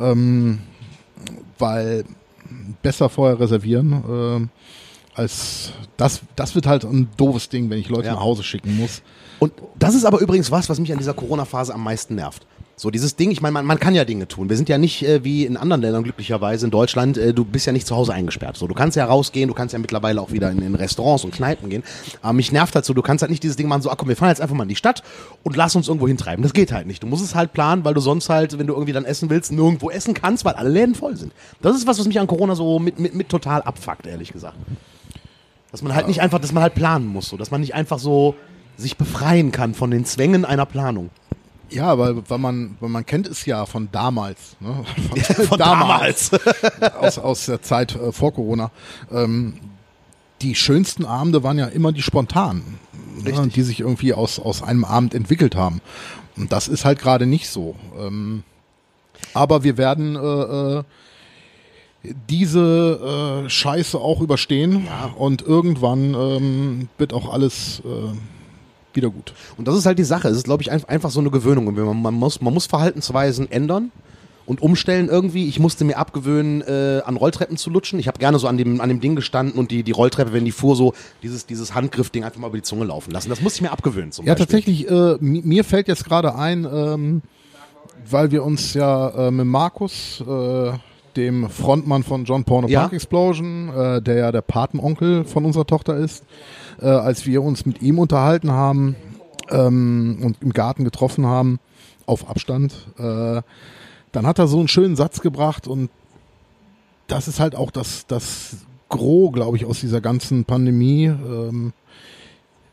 ähm, 0.00 0.58
weil 1.58 2.04
besser 2.82 3.08
vorher 3.08 3.38
reservieren. 3.38 4.50
Äh, 4.50 4.66
als 5.16 5.72
das, 5.96 6.20
das 6.36 6.54
wird 6.54 6.66
halt 6.66 6.84
ein 6.84 7.08
doofes 7.16 7.48
Ding, 7.48 7.70
wenn 7.70 7.78
ich 7.78 7.88
Leute 7.88 8.06
Ja. 8.08 8.14
nach 8.14 8.20
Hause 8.20 8.42
schicken 8.42 8.76
muss. 8.76 9.02
Und 9.38 9.52
das 9.78 9.94
ist 9.94 10.04
aber 10.04 10.20
übrigens 10.20 10.50
was, 10.50 10.68
was 10.68 10.78
mich 10.78 10.92
an 10.92 10.98
dieser 10.98 11.14
Corona-Phase 11.14 11.74
am 11.74 11.82
meisten 11.84 12.14
nervt. 12.14 12.46
So 12.78 12.90
dieses 12.90 13.16
Ding, 13.16 13.30
ich 13.30 13.40
meine, 13.40 13.54
man, 13.54 13.64
man 13.64 13.78
kann 13.80 13.94
ja 13.94 14.04
Dinge 14.04 14.28
tun. 14.28 14.50
Wir 14.50 14.56
sind 14.58 14.68
ja 14.68 14.76
nicht 14.76 15.02
äh, 15.02 15.24
wie 15.24 15.46
in 15.46 15.56
anderen 15.56 15.80
Ländern 15.80 16.02
glücklicherweise 16.02 16.66
in 16.66 16.70
Deutschland, 16.70 17.16
äh, 17.16 17.32
du 17.32 17.42
bist 17.42 17.64
ja 17.64 17.72
nicht 17.72 17.86
zu 17.86 17.96
Hause 17.96 18.12
eingesperrt. 18.12 18.58
So, 18.58 18.66
du 18.66 18.74
kannst 18.74 18.98
ja 18.98 19.06
rausgehen, 19.06 19.48
du 19.48 19.54
kannst 19.54 19.72
ja 19.72 19.78
mittlerweile 19.78 20.20
auch 20.20 20.30
wieder 20.30 20.50
in, 20.50 20.60
in 20.60 20.74
Restaurants 20.74 21.24
und 21.24 21.32
Kneipen 21.32 21.70
gehen. 21.70 21.82
Aber 22.20 22.34
mich 22.34 22.52
nervt 22.52 22.74
halt 22.74 22.84
so, 22.84 22.92
du 22.92 23.00
kannst 23.00 23.22
halt 23.22 23.30
nicht 23.30 23.42
dieses 23.42 23.56
Ding 23.56 23.66
machen, 23.66 23.80
so, 23.80 23.90
ach 23.90 23.96
komm, 23.96 24.08
wir 24.08 24.16
fahren 24.16 24.28
jetzt 24.28 24.42
einfach 24.42 24.54
mal 24.54 24.64
in 24.64 24.68
die 24.68 24.76
Stadt 24.76 25.02
und 25.42 25.56
lass 25.56 25.74
uns 25.74 25.88
irgendwo 25.88 26.06
hintreiben. 26.06 26.42
Das 26.42 26.52
geht 26.52 26.70
halt 26.70 26.86
nicht. 26.86 27.02
Du 27.02 27.06
musst 27.06 27.24
es 27.24 27.34
halt 27.34 27.54
planen, 27.54 27.82
weil 27.82 27.94
du 27.94 28.02
sonst 28.02 28.28
halt, 28.28 28.58
wenn 28.58 28.66
du 28.66 28.74
irgendwie 28.74 28.92
dann 28.92 29.06
essen 29.06 29.30
willst, 29.30 29.52
nirgendwo 29.52 29.88
essen 29.88 30.12
kannst, 30.12 30.44
weil 30.44 30.52
alle 30.52 30.68
Läden 30.68 30.94
voll 30.94 31.16
sind. 31.16 31.32
Das 31.62 31.74
ist 31.76 31.86
was, 31.86 31.98
was 31.98 32.06
mich 32.06 32.20
an 32.20 32.26
Corona 32.26 32.54
so 32.56 32.78
mit, 32.78 33.00
mit, 33.00 33.14
mit 33.14 33.30
total 33.30 33.62
abfuckt, 33.62 34.06
ehrlich 34.06 34.34
gesagt. 34.34 34.56
Dass 35.76 35.82
man 35.82 35.94
halt 35.94 36.08
nicht 36.08 36.22
einfach, 36.22 36.38
dass 36.38 36.52
man 36.52 36.62
halt 36.62 36.74
planen 36.74 37.06
muss, 37.06 37.28
so, 37.28 37.36
dass 37.36 37.50
man 37.50 37.60
nicht 37.60 37.74
einfach 37.74 37.98
so 37.98 38.34
sich 38.78 38.96
befreien 38.96 39.52
kann 39.52 39.74
von 39.74 39.90
den 39.90 40.06
Zwängen 40.06 40.46
einer 40.46 40.64
Planung. 40.64 41.10
Ja, 41.68 41.98
weil, 41.98 42.22
weil 42.30 42.38
man, 42.38 42.78
weil 42.80 42.88
man 42.88 43.04
kennt 43.04 43.28
es 43.28 43.44
ja 43.44 43.66
von 43.66 43.90
damals, 43.92 44.56
ne? 44.60 44.84
Von 45.46 45.58
damals. 45.58 46.30
aus, 46.98 47.18
aus 47.18 47.44
der 47.44 47.60
Zeit 47.60 47.94
äh, 47.94 48.10
vor 48.10 48.32
Corona. 48.32 48.70
Ähm, 49.12 49.58
die 50.40 50.54
schönsten 50.54 51.04
Abende 51.04 51.42
waren 51.42 51.58
ja 51.58 51.66
immer 51.66 51.92
die 51.92 52.00
spontanen, 52.00 52.78
ne? 53.22 53.48
Die 53.48 53.62
sich 53.62 53.80
irgendwie 53.80 54.14
aus, 54.14 54.38
aus 54.38 54.62
einem 54.62 54.86
Abend 54.86 55.12
entwickelt 55.12 55.56
haben. 55.56 55.82
Und 56.38 56.52
das 56.52 56.68
ist 56.68 56.86
halt 56.86 57.00
gerade 57.00 57.26
nicht 57.26 57.50
so. 57.50 57.76
Ähm, 57.98 58.44
aber 59.34 59.62
wir 59.62 59.76
werden 59.76 60.16
äh, 60.16 60.78
äh, 60.78 60.84
diese 62.28 63.44
äh, 63.46 63.50
Scheiße 63.50 63.98
auch 63.98 64.20
überstehen 64.20 64.86
und 65.16 65.42
irgendwann 65.42 66.14
ähm, 66.14 66.88
wird 66.98 67.12
auch 67.12 67.32
alles 67.32 67.80
äh, 67.84 68.16
wieder 68.96 69.10
gut. 69.10 69.32
Und 69.56 69.68
das 69.68 69.76
ist 69.76 69.86
halt 69.86 69.98
die 69.98 70.04
Sache. 70.04 70.28
Es 70.28 70.36
ist, 70.38 70.44
glaube 70.44 70.62
ich, 70.62 70.70
ein- 70.70 70.84
einfach 70.84 71.10
so 71.10 71.20
eine 71.20 71.30
Gewöhnung. 71.30 71.64
Man, 71.74 72.02
man, 72.02 72.14
muss, 72.14 72.40
man 72.40 72.54
muss 72.54 72.66
Verhaltensweisen 72.66 73.50
ändern 73.50 73.90
und 74.46 74.62
umstellen 74.62 75.08
irgendwie. 75.08 75.48
Ich 75.48 75.58
musste 75.58 75.84
mir 75.84 75.98
abgewöhnen, 75.98 76.62
äh, 76.62 77.02
an 77.04 77.16
Rolltreppen 77.16 77.56
zu 77.56 77.68
lutschen. 77.70 77.98
Ich 77.98 78.08
habe 78.08 78.18
gerne 78.18 78.38
so 78.38 78.46
an 78.48 78.56
dem, 78.56 78.80
an 78.80 78.88
dem 78.88 79.00
Ding 79.00 79.14
gestanden 79.16 79.58
und 79.58 79.70
die, 79.70 79.82
die 79.82 79.92
Rolltreppe, 79.92 80.32
wenn 80.32 80.44
die 80.44 80.52
fuhr, 80.52 80.76
so 80.76 80.94
dieses, 81.22 81.46
dieses 81.46 81.74
Handgriffding 81.74 82.24
einfach 82.24 82.38
mal 82.40 82.46
über 82.48 82.56
die 82.58 82.62
Zunge 82.62 82.84
laufen 82.84 83.10
lassen. 83.10 83.28
Das 83.28 83.40
musste 83.42 83.58
ich 83.58 83.62
mir 83.62 83.72
abgewöhnen. 83.72 84.12
Ja, 84.12 84.34
Beispiel. 84.34 84.34
tatsächlich, 84.36 84.88
äh, 84.88 85.16
mi- 85.20 85.42
mir 85.44 85.64
fällt 85.64 85.88
jetzt 85.88 86.04
gerade 86.04 86.34
ein, 86.36 86.64
ähm, 86.64 87.22
weil 88.08 88.30
wir 88.30 88.44
uns 88.44 88.72
ja 88.74 89.08
äh, 89.28 89.30
mit 89.30 89.46
Markus, 89.46 90.22
äh, 90.26 90.72
dem 91.16 91.48
Frontmann 91.48 92.02
von 92.02 92.24
John 92.24 92.44
Porno 92.44 92.68
Ja. 92.68 92.82
Punk 92.82 92.92
Explosion, 92.94 93.68
äh, 93.68 94.02
der 94.02 94.16
ja 94.16 94.32
der 94.32 94.42
Patenonkel 94.42 95.24
von 95.24 95.44
unserer 95.44 95.66
Tochter 95.66 95.96
ist, 95.96 96.24
äh, 96.80 96.86
als 96.86 97.26
wir 97.26 97.42
uns 97.42 97.66
mit 97.66 97.82
ihm 97.82 97.98
unterhalten 97.98 98.52
haben 98.52 98.96
ähm, 99.50 100.18
und 100.22 100.42
im 100.42 100.52
Garten 100.52 100.84
getroffen 100.84 101.26
haben, 101.26 101.58
auf 102.06 102.28
Abstand, 102.28 102.72
äh, 102.98 103.42
dann 104.12 104.26
hat 104.26 104.38
er 104.38 104.46
so 104.46 104.58
einen 104.58 104.68
schönen 104.68 104.96
Satz 104.96 105.20
gebracht 105.20 105.66
und 105.66 105.90
das 107.08 107.28
ist 107.28 107.40
halt 107.40 107.54
auch 107.54 107.70
das, 107.70 108.06
das 108.06 108.56
Gros, 108.88 109.32
glaube 109.32 109.56
ich, 109.56 109.64
aus 109.64 109.80
dieser 109.80 110.00
ganzen 110.00 110.44
Pandemie. 110.44 111.06
Ähm, 111.06 111.72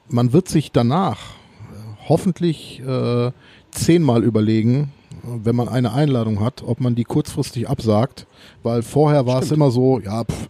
man 0.09 0.33
wird 0.33 0.47
sich 0.47 0.71
danach 0.71 1.17
äh, 1.19 2.07
hoffentlich 2.07 2.81
äh, 2.85 3.31
zehnmal 3.71 4.23
überlegen, 4.23 4.91
wenn 5.24 5.56
man 5.56 5.70
eine 5.70 5.94
Einladung 5.94 6.39
hat, 6.39 6.63
ob 6.65 6.80
man 6.82 6.96
die 6.96 7.03
kurzfristig 7.03 7.70
absagt, 7.70 8.27
weil 8.62 8.82
vorher 8.82 9.25
war 9.25 9.42
es 9.42 9.51
immer 9.51 9.72
so, 9.72 10.00
ja, 10.00 10.24
pff, 10.24 10.50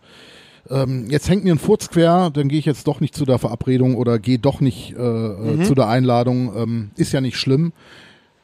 ähm, 0.69 1.09
jetzt 1.09 1.29
hängt 1.29 1.43
mir 1.43 1.53
ein 1.53 1.59
Furz 1.59 1.89
quer, 1.89 2.29
dann 2.29 2.47
gehe 2.47 2.59
ich 2.59 2.65
jetzt 2.65 2.87
doch 2.87 2.99
nicht 2.99 3.15
zu 3.15 3.25
der 3.25 3.37
Verabredung 3.37 3.95
oder 3.95 4.17
gehe 4.19 4.39
doch 4.39 4.61
nicht 4.61 4.95
äh, 4.97 5.01
äh, 5.01 5.63
zu 5.63 5.75
der 5.75 5.87
Einladung, 5.87 6.53
ähm, 6.55 6.91
ist 6.95 7.11
ja 7.11 7.21
nicht 7.21 7.37
schlimm. 7.37 7.73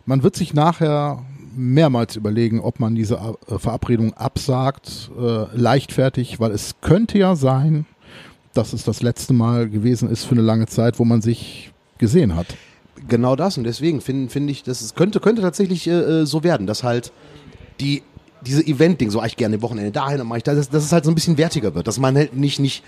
Man 0.05 0.23
wird 0.23 0.35
sich 0.35 0.53
nachher 0.53 1.23
mehrmals 1.55 2.15
überlegen, 2.15 2.59
ob 2.59 2.79
man 2.79 2.95
diese 2.95 3.15
äh, 3.15 3.57
Verabredung 3.57 4.13
absagt, 4.13 5.11
äh, 5.19 5.45
leichtfertig, 5.55 6.39
weil 6.39 6.51
es 6.51 6.75
könnte 6.81 7.17
ja 7.17 7.35
sein, 7.35 7.85
dass 8.53 8.73
es 8.73 8.83
das 8.83 9.01
letzte 9.01 9.33
Mal 9.33 9.69
gewesen 9.69 10.09
ist 10.09 10.25
für 10.25 10.33
eine 10.33 10.41
lange 10.41 10.67
Zeit, 10.67 10.99
wo 10.99 11.05
man 11.05 11.21
sich 11.21 11.71
gesehen 11.97 12.35
hat. 12.35 12.47
Genau 13.09 13.35
das. 13.35 13.57
Und 13.57 13.65
deswegen 13.65 14.01
finde 14.01 14.29
finde 14.29 14.51
ich, 14.51 14.63
das 14.63 14.95
könnte, 14.95 15.19
könnte 15.19 15.41
tatsächlich 15.41 15.87
äh, 15.87 15.91
äh, 16.21 16.25
so 16.25 16.43
werden, 16.43 16.67
dass 16.67 16.83
halt 16.83 17.11
die, 17.79 18.03
diese 18.41 18.65
Event-Ding, 18.65 19.09
so 19.09 19.19
ah, 19.19 19.25
ich 19.25 19.35
gerne 19.35 19.61
Wochenende 19.61 19.91
dahin, 19.91 20.19
dann 20.19 20.27
mache 20.27 20.37
ich 20.37 20.43
das, 20.43 20.55
dass, 20.55 20.69
dass 20.69 20.83
es 20.85 20.91
halt 20.91 21.05
so 21.05 21.11
ein 21.11 21.15
bisschen 21.15 21.37
wertiger 21.37 21.75
wird, 21.75 21.87
dass 21.87 21.99
man 21.99 22.15
halt 22.15 22.35
nicht, 22.35 22.59
nicht, 22.59 22.83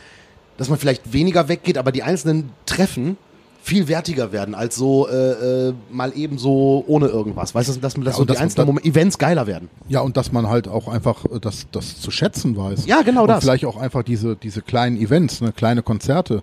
dass 0.58 0.70
man 0.70 0.80
vielleicht 0.80 1.12
weniger 1.12 1.50
weggeht, 1.50 1.78
aber 1.78 1.92
die 1.92 2.04
einzelnen 2.04 2.52
Treffen 2.66 3.18
viel 3.64 3.88
wertiger 3.88 4.32
werden 4.32 4.56
als 4.56 4.76
so 4.76 5.08
äh, 5.08 5.68
äh, 5.70 5.74
mal 5.92 6.12
eben 6.18 6.38
so 6.40 6.84
ohne 6.88 7.08
irgendwas. 7.08 7.54
Weißt 7.54 7.70
du, 7.70 7.80
dass, 7.80 7.96
man- 7.96 8.06
dass 8.06 8.16
Ja, 8.16 8.18
so 8.18 8.24
die 8.26 8.30
dass- 8.34 8.38
einzelnen 8.42 8.66
Moment, 8.68 8.86
Events 8.86 9.18
geiler 9.20 9.46
werden. 9.46 9.70
Ja, 9.88 10.02
und 10.02 10.18
dass 10.18 10.32
man 10.32 10.48
halt 10.50 10.68
auch 10.68 10.88
einfach 10.88 11.26
äh, 11.26 11.40
das, 11.40 11.68
das 11.72 12.02
zu 12.02 12.10
schätzen 12.12 12.58
weiß. 12.58 12.86
Ja, 12.88 13.04
genau 13.04 13.22
und 13.24 13.28
das. 13.28 13.44
Vielleicht 13.44 13.66
auch 13.66 13.78
einfach 13.78 14.02
diese, 14.04 14.36
diese 14.36 14.62
kleinen 14.64 14.98
Events, 14.98 15.42
ne, 15.42 15.52
kleine 15.52 15.84
Konzerte. 15.84 16.42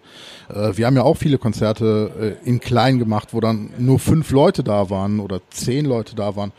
Äh, 0.49 0.77
wir 0.77 0.87
haben 0.87 0.95
ja 0.97 1.03
auch 1.03 1.17
viele 1.17 1.39
Konzerte 1.39 2.37
äh, 2.45 2.49
in 2.49 2.61
klein 2.61 2.99
gemacht, 3.01 3.29
wo 3.33 3.41
dann 3.41 3.71
nur 3.79 3.99
fünf 3.99 4.31
Leute 4.31 4.63
da 4.63 4.89
waren 4.91 5.19
oder 5.19 5.41
zehn 5.51 5.85
Leute 5.87 6.15
da 6.15 6.37
waren. 6.37 6.53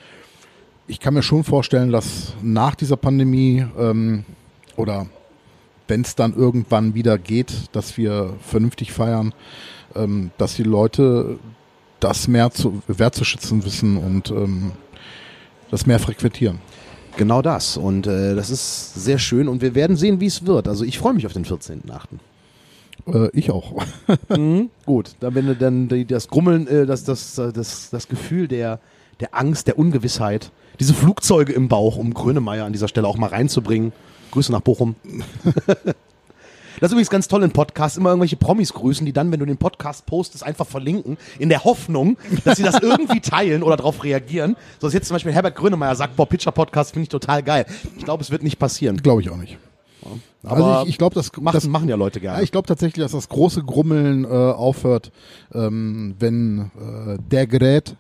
Ich 0.88 1.00
kann 1.00 1.14
mir 1.14 1.24
schon 1.24 1.44
vorstellen, 1.44 1.92
dass 1.92 2.34
nach 2.42 2.76
dieser 2.76 2.98
Pandemie 2.98 3.66
ähm, 3.80 4.26
oder 4.76 5.06
wenn 5.88 6.02
es 6.02 6.16
dann 6.16 6.36
irgendwann 6.36 6.94
wieder 6.96 7.18
geht, 7.18 7.54
dass 7.72 7.98
wir 7.98 8.34
vernünftig 8.42 8.92
feiern, 8.92 9.34
ähm, 9.96 10.32
dass 10.38 10.56
die 10.56 10.64
Leute 10.64 11.38
das 12.00 12.28
mehr 12.28 12.52
zu, 12.52 12.82
wertzuschätzen 12.88 13.64
wissen 13.66 13.98
und 13.98 14.32
ähm, 14.32 14.72
das 15.72 15.86
mehr 15.86 16.00
frequentieren. 16.00 16.60
Genau 17.18 17.42
das. 17.42 17.78
Und 17.78 18.08
äh, 18.08 18.36
das 18.36 18.50
ist 18.50 18.94
sehr 18.96 19.20
schön 19.20 19.48
und 19.48 19.62
wir 19.62 19.76
werden 19.76 19.98
sehen, 19.98 20.20
wie 20.20 20.28
es 20.28 20.46
wird. 20.46 20.68
Also 20.68 20.86
ich 20.86 20.98
freue 21.00 21.14
mich 21.14 21.26
auf 21.26 21.34
den 21.34 21.46
14.8. 21.46 21.84
Äh, 23.14 23.30
ich 23.34 23.52
auch. 23.52 23.74
Mhm. 24.30 24.70
Gut, 24.86 25.16
dann 25.20 25.36
wenn 25.36 25.48
du 25.48 25.56
dann 25.56 25.88
die, 25.88 26.06
das 26.06 26.28
Grummeln, 26.28 26.68
äh, 26.68 26.86
das, 26.86 27.04
das, 27.04 27.36
das, 27.36 27.90
das 27.90 28.08
Gefühl 28.08 28.48
der, 28.48 28.80
der 29.20 29.36
Angst, 29.36 29.68
der 29.68 29.78
Ungewissheit, 29.78 30.52
diese 30.80 30.94
Flugzeuge 30.94 31.52
im 31.52 31.68
Bauch, 31.68 31.98
um 31.98 32.14
Grönemeyer 32.14 32.66
an 32.66 32.74
dieser 32.74 32.88
Stelle 32.88 33.08
auch 33.08 33.18
mal 33.18 33.28
reinzubringen. 33.28 33.92
Grüße 34.32 34.52
nach 34.52 34.62
Bochum. 34.62 34.96
Das 36.80 36.88
ist 36.88 36.92
übrigens 36.94 37.10
ganz 37.10 37.28
toll 37.28 37.44
in 37.44 37.52
Podcasts, 37.52 37.98
immer 37.98 38.10
irgendwelche 38.10 38.38
Promis 38.38 38.74
grüßen, 38.74 39.06
die 39.06 39.14
dann, 39.14 39.32
wenn 39.32 39.40
du 39.40 39.46
den 39.46 39.58
Podcast 39.58 40.06
postest, 40.06 40.44
einfach 40.44 40.68
verlinken, 40.68 41.18
in 41.38 41.50
der 41.50 41.64
Hoffnung, 41.64 42.18
dass 42.46 42.58
sie 42.58 42.64
das 42.64 42.80
irgendwie 42.82 43.20
teilen 43.20 43.64
oder 43.64 43.78
darauf 43.78 44.04
reagieren. 44.04 44.56
So 44.80 44.88
dass 44.88 44.94
jetzt 44.94 45.08
zum 45.08 45.16
Beispiel 45.16 45.34
Herbert 45.34 45.56
Grönemeyer 45.56 45.96
sagt, 45.96 46.16
boah, 46.16 46.28
Pitcher 46.28 46.52
Podcast 46.52 46.92
finde 46.94 47.04
ich 47.04 47.10
total 47.10 47.44
geil. 47.44 47.66
Ich 47.98 48.06
glaube, 48.06 48.24
es 48.24 48.32
wird 48.32 48.44
nicht 48.44 48.60
passieren. 48.60 48.98
Glaube 48.98 49.22
ich 49.22 49.30
auch 49.30 49.38
nicht. 49.38 49.58
Aber 50.44 50.66
also 50.66 50.84
ich, 50.84 50.92
ich 50.92 50.98
glaube, 50.98 51.16
das, 51.16 51.32
machen, 51.38 51.54
das 51.54 51.68
machen 51.68 51.90
ja 51.90 51.96
Leute 51.96 52.20
gerne. 52.20 52.38
Ja, 52.38 52.44
ich 52.44 52.52
glaube 52.52 52.68
tatsächlich, 52.68 53.04
dass 53.04 53.12
das 53.12 53.28
große 53.30 53.64
Grummeln 53.64 54.24
äh, 54.24 54.28
aufhört, 54.28 55.12
ähm, 55.54 56.16
wenn 56.20 56.72
äh, 56.80 57.18
der 57.30 57.48
Gerät, 57.48 57.96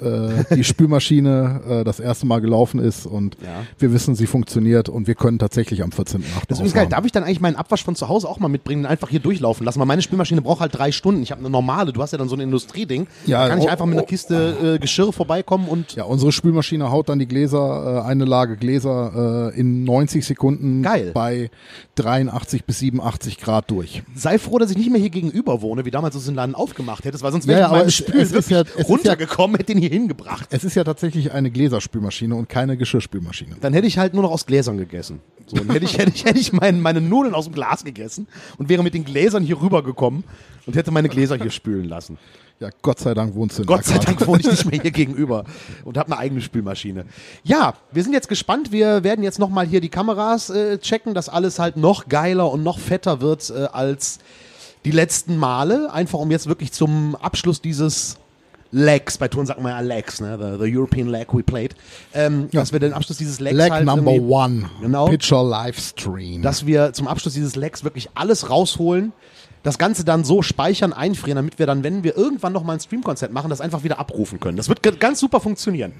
äh, 0.00 0.54
die 0.54 0.64
Spülmaschine 0.64 1.60
äh, 1.68 1.84
das 1.84 2.00
erste 2.00 2.26
Mal 2.26 2.40
gelaufen 2.40 2.80
ist 2.80 3.06
und 3.06 3.36
Ja. 3.42 3.62
wir 3.78 3.92
wissen, 3.92 4.14
sie 4.14 4.26
funktioniert 4.26 4.88
und 4.88 5.06
wir 5.06 5.14
können 5.14 5.38
tatsächlich 5.38 5.82
am 5.82 5.90
14.8. 5.90 6.22
Das 6.48 6.60
ist 6.60 6.74
geil. 6.74 6.86
Darf 6.88 7.04
ich 7.04 7.12
dann 7.12 7.22
eigentlich 7.24 7.40
meinen 7.40 7.56
Abwasch 7.56 7.84
von 7.84 7.94
zu 7.96 8.08
Hause 8.08 8.28
auch 8.28 8.38
mal 8.40 8.48
mitbringen 8.48 8.84
und 8.84 8.90
einfach 8.90 9.08
hier 9.08 9.20
durchlaufen 9.20 9.64
lassen? 9.64 9.78
Weil 9.80 9.86
meine 9.86 10.02
Spülmaschine 10.02 10.42
braucht 10.42 10.60
halt 10.60 10.76
drei 10.76 10.92
Stunden. 10.92 11.22
Ich 11.22 11.30
habe 11.30 11.40
eine 11.40 11.50
normale. 11.50 11.92
Du 11.92 12.02
hast 12.02 12.12
ja 12.12 12.18
dann 12.18 12.28
so 12.28 12.36
ein 12.36 12.40
Industrieding. 12.40 13.06
Ja, 13.26 13.42
da 13.42 13.48
kann 13.48 13.58
ich 13.58 13.66
oh, 13.66 13.68
einfach 13.68 13.86
mit 13.86 13.94
einer 13.94 14.02
oh. 14.04 14.06
Kiste 14.06 14.74
äh, 14.74 14.78
Geschirr 14.78 15.12
vorbeikommen 15.12 15.68
und 15.68 15.94
Ja, 15.94 16.04
unsere 16.04 16.32
Spülmaschine 16.32 16.90
haut 16.90 17.08
dann 17.08 17.18
die 17.18 17.26
Gläser, 17.28 18.02
äh, 18.04 18.08
eine 18.08 18.24
Lage 18.24 18.56
Gläser 18.56 19.52
äh, 19.54 19.58
in 19.60 19.84
90 19.84 20.24
Sekunden 20.26 20.82
Geil. 20.82 21.10
bei 21.14 21.50
83 21.96 22.64
bis 22.64 22.78
87 22.80 23.38
Grad 23.38 23.70
durch. 23.70 24.02
sei 24.14 24.38
froh, 24.38 24.58
dass 24.58 24.70
ich 24.70 24.76
nicht 24.76 24.90
mehr 24.90 25.00
hier 25.00 25.10
gegenüber 25.10 25.62
wohne, 25.62 25.84
wie 25.84 25.90
damals 25.90 26.14
du 26.14 26.18
es 26.20 26.28
in 26.28 26.34
Laden 26.34 26.54
aufgemacht 26.54 27.04
hättest, 27.04 27.22
weil 27.22 27.32
sonst 27.32 27.44
Ja, 27.46 27.50
wäre 27.50 27.60
ja, 27.60 27.66
ich 27.66 27.72
meinem 27.72 27.86
es- 27.86 28.44
Spül 28.44 28.52
ja- 28.56 28.64
runtergekommen, 28.84 29.56
hätte 29.56 29.72
den 29.74 29.82
hier 29.88 29.98
hingebracht. 29.98 30.48
Es 30.50 30.64
ist 30.64 30.74
ja 30.74 30.84
tatsächlich 30.84 31.32
eine 31.32 31.50
Gläserspülmaschine 31.50 32.34
und 32.34 32.48
keine 32.48 32.76
Geschirrspülmaschine. 32.76 33.56
Dann 33.60 33.72
hätte 33.72 33.86
ich 33.86 33.98
halt 33.98 34.14
nur 34.14 34.22
noch 34.22 34.30
aus 34.30 34.46
Gläsern 34.46 34.78
gegessen. 34.78 35.20
So, 35.46 35.56
dann 35.56 35.70
hätte 35.70 35.84
ich, 35.84 35.98
hätte 35.98 36.12
ich, 36.14 36.24
hätte 36.24 36.38
ich 36.38 36.52
mein, 36.52 36.80
meine 36.80 37.00
Nudeln 37.00 37.34
aus 37.34 37.44
dem 37.44 37.54
Glas 37.54 37.84
gegessen 37.84 38.26
und 38.58 38.68
wäre 38.68 38.82
mit 38.82 38.94
den 38.94 39.04
Gläsern 39.04 39.42
hier 39.42 39.60
rübergekommen 39.60 40.24
und 40.66 40.76
hätte 40.76 40.90
meine 40.90 41.08
Gläser 41.08 41.36
hier 41.36 41.50
spülen 41.50 41.88
lassen. 41.88 42.18
Ja, 42.60 42.70
Gott 42.82 43.00
sei 43.00 43.14
Dank 43.14 43.34
wohnst 43.34 43.58
du 43.58 43.62
in 43.62 43.66
Gott 43.66 43.84
sei. 43.84 43.98
Dank 43.98 44.26
wohne 44.26 44.40
ich 44.40 44.46
nicht 44.46 44.64
mehr 44.70 44.80
hier 44.82 44.92
gegenüber 44.92 45.44
und 45.84 45.98
habe 45.98 46.12
eine 46.12 46.18
eigene 46.18 46.40
Spülmaschine. 46.40 47.04
Ja, 47.42 47.74
wir 47.92 48.02
sind 48.02 48.12
jetzt 48.12 48.28
gespannt. 48.28 48.70
Wir 48.70 49.02
werden 49.02 49.24
jetzt 49.24 49.38
nochmal 49.38 49.66
hier 49.66 49.80
die 49.80 49.88
Kameras 49.88 50.50
äh, 50.50 50.78
checken, 50.78 51.14
dass 51.14 51.28
alles 51.28 51.58
halt 51.58 51.76
noch 51.76 52.08
geiler 52.08 52.50
und 52.50 52.62
noch 52.62 52.78
fetter 52.78 53.20
wird 53.20 53.50
äh, 53.50 53.64
als 53.72 54.20
die 54.84 54.92
letzten 54.92 55.36
Male. 55.36 55.92
Einfach 55.92 56.20
um 56.20 56.30
jetzt 56.30 56.46
wirklich 56.46 56.72
zum 56.72 57.16
Abschluss 57.16 57.60
dieses 57.60 58.18
Legs, 58.76 59.18
bei 59.18 59.28
Touren 59.28 59.46
sagt 59.46 59.60
man 59.60 59.70
ja 59.70 59.80
Legs, 59.80 60.20
ne? 60.20 60.36
the, 60.36 60.64
the 60.64 60.76
European 60.76 61.06
Leg 61.08 61.32
we 61.32 61.42
played, 61.44 61.76
ähm, 62.12 62.48
Ja. 62.50 62.60
dass 62.60 62.72
wir 62.72 62.80
den 62.80 62.92
Abschluss 62.92 63.18
dieses 63.18 63.38
Legs 63.38 63.56
Leg 63.56 63.70
halt 63.70 63.86
Number 63.86 64.10
One. 64.12 64.68
Genau. 64.80 65.06
Pitcher 65.06 65.44
Livestream. 65.44 66.42
dass 66.42 66.66
wir 66.66 66.92
zum 66.92 67.06
Abschluss 67.06 67.34
dieses 67.34 67.54
Legs 67.54 67.84
wirklich 67.84 68.08
alles 68.14 68.50
rausholen, 68.50 69.12
das 69.62 69.78
Ganze 69.78 70.04
dann 70.04 70.24
so 70.24 70.42
speichern, 70.42 70.92
einfrieren, 70.92 71.36
damit 71.36 71.58
wir 71.58 71.66
dann, 71.66 71.82
wenn 71.84 72.04
wir 72.04 72.16
irgendwann 72.18 72.52
nochmal 72.52 72.76
ein 72.76 72.80
Stream-Konzert 72.80 73.32
machen, 73.32 73.48
das 73.48 73.60
einfach 73.62 73.82
wieder 73.84 73.98
abrufen 73.98 74.38
können. 74.40 74.56
Das 74.58 74.68
wird 74.68 74.82
ganz 75.00 75.20
super 75.20 75.40
funktionieren. 75.40 75.92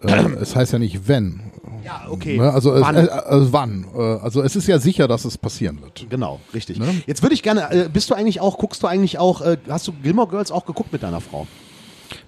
Äh, 0.00 0.14
es 0.40 0.56
heißt 0.56 0.72
ja 0.72 0.78
nicht 0.78 1.08
wenn. 1.08 1.40
Ja, 1.84 2.06
okay. 2.08 2.38
Ne? 2.38 2.50
Also, 2.50 2.72
Wann? 2.80 2.96
Es, 2.96 3.08
äh, 3.08 3.10
also 3.10 3.52
wann? 3.52 3.86
Äh, 3.94 3.98
also 3.98 4.40
es 4.42 4.56
ist 4.56 4.66
ja 4.68 4.78
sicher, 4.78 5.08
dass 5.08 5.24
es 5.24 5.36
passieren 5.36 5.82
wird. 5.82 6.06
Genau, 6.08 6.40
richtig. 6.54 6.78
Ne? 6.78 7.02
Jetzt 7.06 7.22
würde 7.22 7.34
ich 7.34 7.42
gerne, 7.42 7.70
äh, 7.70 7.88
bist 7.92 8.08
du 8.10 8.14
eigentlich 8.14 8.40
auch, 8.40 8.56
guckst 8.56 8.82
du 8.82 8.86
eigentlich 8.86 9.18
auch, 9.18 9.42
äh, 9.42 9.58
hast 9.68 9.88
du 9.88 9.92
Gilmore 9.92 10.28
Girls 10.28 10.50
auch 10.52 10.64
geguckt 10.64 10.92
mit 10.92 11.02
deiner 11.02 11.20
Frau? 11.20 11.46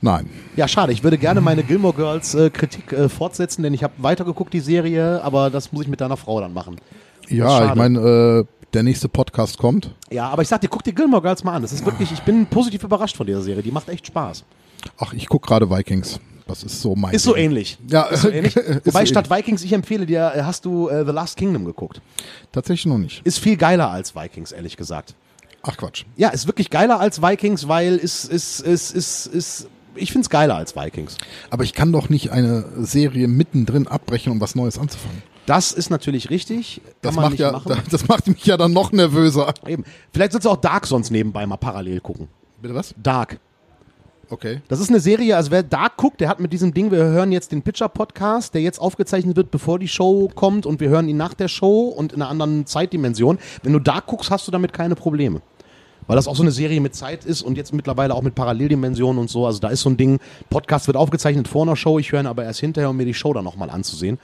Nein. 0.01 0.31
Ja, 0.57 0.68
schade. 0.68 0.92
Ich 0.92 1.03
würde 1.03 1.18
gerne 1.18 1.40
meine 1.40 1.62
Gilmore 1.62 1.94
Girls 1.94 2.35
äh, 2.35 2.51
Kritik 2.51 2.92
äh, 2.92 3.09
fortsetzen, 3.09 3.62
denn 3.62 3.75
ich 3.75 3.83
habe 3.83 3.94
weitergeguckt 3.99 4.53
die 4.53 4.61
Serie, 4.61 5.23
aber 5.23 5.51
das 5.51 5.73
muss 5.73 5.83
ich 5.83 5.88
mit 5.88 6.01
deiner 6.01 6.16
Frau 6.16 6.40
dann 6.40 6.53
machen. 6.53 6.77
Ja, 7.29 7.70
ich 7.70 7.75
meine, 7.75 7.99
äh, 7.99 8.44
der 8.75 8.83
nächste 8.83 9.09
Podcast 9.09 9.59
kommt. 9.59 9.90
Ja, 10.11 10.29
aber 10.29 10.42
ich 10.42 10.49
sag 10.49 10.61
dir, 10.61 10.68
guck 10.68 10.83
dir 10.83 10.92
Gilmore 10.92 11.23
Girls 11.23 11.44
mal 11.44 11.55
an. 11.55 11.62
Das 11.62 11.73
ist 11.73 11.87
wirklich, 11.87 12.12
ich 12.12 12.23
bin 12.23 12.47
positiv 12.47 12.83
überrascht 12.83 13.16
von 13.16 13.27
dieser 13.27 13.42
Serie. 13.42 13.62
Die 13.62 13.70
macht 13.70 13.88
echt 13.88 14.07
Spaß. 14.07 14.44
Ach, 14.99 15.12
ich 15.12 15.29
gucke 15.29 15.47
gerade 15.47 15.70
Vikings. 15.70 16.20
Das 16.47 16.62
ist 16.62 16.83
so 16.83 16.94
mein. 16.94 17.14
Ist 17.14 17.23
so 17.23 17.35
Ding. 17.35 17.44
ähnlich. 17.44 17.79
Ja, 17.88 18.03
ist 18.03 18.23
so 18.23 18.29
ähnlich. 18.29 18.55
ist 18.57 18.87
Wobei 18.87 19.01
so 19.01 19.07
statt 19.07 19.31
Vikings, 19.31 19.64
ich 19.64 19.73
empfehle 19.73 20.05
dir, 20.05 20.33
äh, 20.35 20.42
hast 20.42 20.64
du 20.64 20.88
äh, 20.88 21.05
The 21.05 21.12
Last 21.12 21.37
Kingdom 21.37 21.64
geguckt. 21.64 22.03
Tatsächlich 22.53 22.87
noch 22.87 22.99
nicht. 22.99 23.23
Ist 23.25 23.38
viel 23.38 23.57
geiler 23.57 23.90
als 23.90 24.14
Vikings, 24.14 24.53
ehrlich 24.53 24.77
gesagt. 24.77 25.14
Ach 25.62 25.77
Quatsch. 25.79 26.05
Ja, 26.16 26.29
ist 26.29 26.47
wirklich 26.47 26.68
geiler 26.68 27.01
als 27.01 27.23
Vikings, 27.23 27.68
weil 27.68 27.97
ist, 27.97 28.27
ist, 28.27 28.61
ist, 28.61 28.90
ist, 28.90 29.27
ist 29.27 29.68
ich 29.96 30.12
find's 30.12 30.30
geiler 30.30 30.57
als 30.57 30.76
Vikings. 30.76 31.16
Aber 31.50 31.64
ich 31.64 31.72
kann 31.72 31.92
doch 31.92 32.09
nicht 32.09 32.30
eine 32.30 32.64
Serie 32.78 33.28
mittendrin 33.28 33.87
abbrechen, 33.87 34.33
um 34.33 34.40
was 34.40 34.54
Neues 34.54 34.78
anzufangen. 34.78 35.22
Das 35.46 35.72
ist 35.72 35.90
natürlich 35.90 36.30
richtig. 36.30 36.80
Das 37.02 37.14
macht 37.14 37.38
ja, 37.38 37.52
machen. 37.52 37.76
das 37.90 38.09
macht 38.09 38.26
mich 38.26 38.44
ja 38.46 38.57
dann 38.57 38.72
noch 38.72 38.92
nervöser. 38.92 39.52
Eben. 39.66 39.85
Vielleicht 40.12 40.33
sollst 40.33 40.46
du 40.46 40.50
auch 40.50 40.57
Dark 40.57 40.87
sonst 40.87 41.11
nebenbei 41.11 41.46
mal 41.46 41.57
parallel 41.57 42.00
gucken. 42.00 42.28
Bitte 42.62 42.74
was? 42.74 42.94
Dark. 43.02 43.38
Okay. 44.30 44.62
Das 44.68 44.80
ist 44.80 44.88
eine 44.88 45.00
Serie, 45.00 45.37
also 45.37 45.50
wer 45.50 45.62
Dark 45.62 45.98
guckt, 45.98 46.20
der 46.20 46.28
hat 46.28 46.40
mit 46.40 46.52
diesem 46.52 46.72
Ding, 46.72 46.90
wir 46.90 46.98
hören 46.98 47.30
jetzt 47.30 47.52
den 47.52 47.62
Pitcher-Podcast, 47.62 48.54
der 48.54 48.62
jetzt 48.62 48.80
aufgezeichnet 48.80 49.37
wird, 49.37 49.50
bevor 49.50 49.78
die 49.78 49.87
Show 49.87 50.30
kommt 50.35 50.64
und 50.64 50.80
wir 50.80 50.88
hören 50.88 51.09
ihn 51.09 51.18
nach 51.18 51.35
der 51.35 51.48
Show 51.48 51.88
und 51.88 52.14
in 52.14 52.22
einer 52.22 52.30
anderen 52.30 52.66
Zeitdimension. 52.66 53.38
Wenn 53.62 53.74
du 53.74 53.78
Dark 53.78 54.07
guckst, 54.07 54.30
hast 54.30 54.48
du 54.48 54.50
damit 54.50 54.72
keine 54.72 54.94
Probleme. 54.94 55.42
Weil 56.07 56.17
das 56.17 56.29
auch 56.29 56.37
so 56.37 56.43
eine 56.43 56.51
Serie 56.53 56.81
mit 56.81 56.95
Zeit 56.95 57.25
ist 57.25 57.43
und 57.43 57.57
jetzt 57.57 57.73
mittlerweile 57.73 58.14
auch 58.14 58.23
mit 58.23 58.35
Paralleldimensionen 58.35 59.19
und 59.19 59.31
so. 59.31 59.47
Also 59.47 59.59
da 59.59 59.69
ist 59.69 59.81
so 59.81 59.90
ein 59.90 59.97
Ding, 59.97 60.21
Podcast 60.51 60.87
wird 60.87 60.97
aufgezeichnet 60.97 61.49
vor 61.49 61.62
einer 61.62 61.77
Show, 61.77 61.99
ich 61.99 62.12
höre 62.12 62.21
ihn 62.21 62.27
aber 62.27 62.45
erst 62.45 62.61
hinterher, 62.61 62.90
um 62.90 62.97
mir 62.97 63.07
die 63.07 63.14
Show 63.14 63.33
dann 63.33 63.45
nochmal 63.45 63.71
anzusehen. 63.71 64.19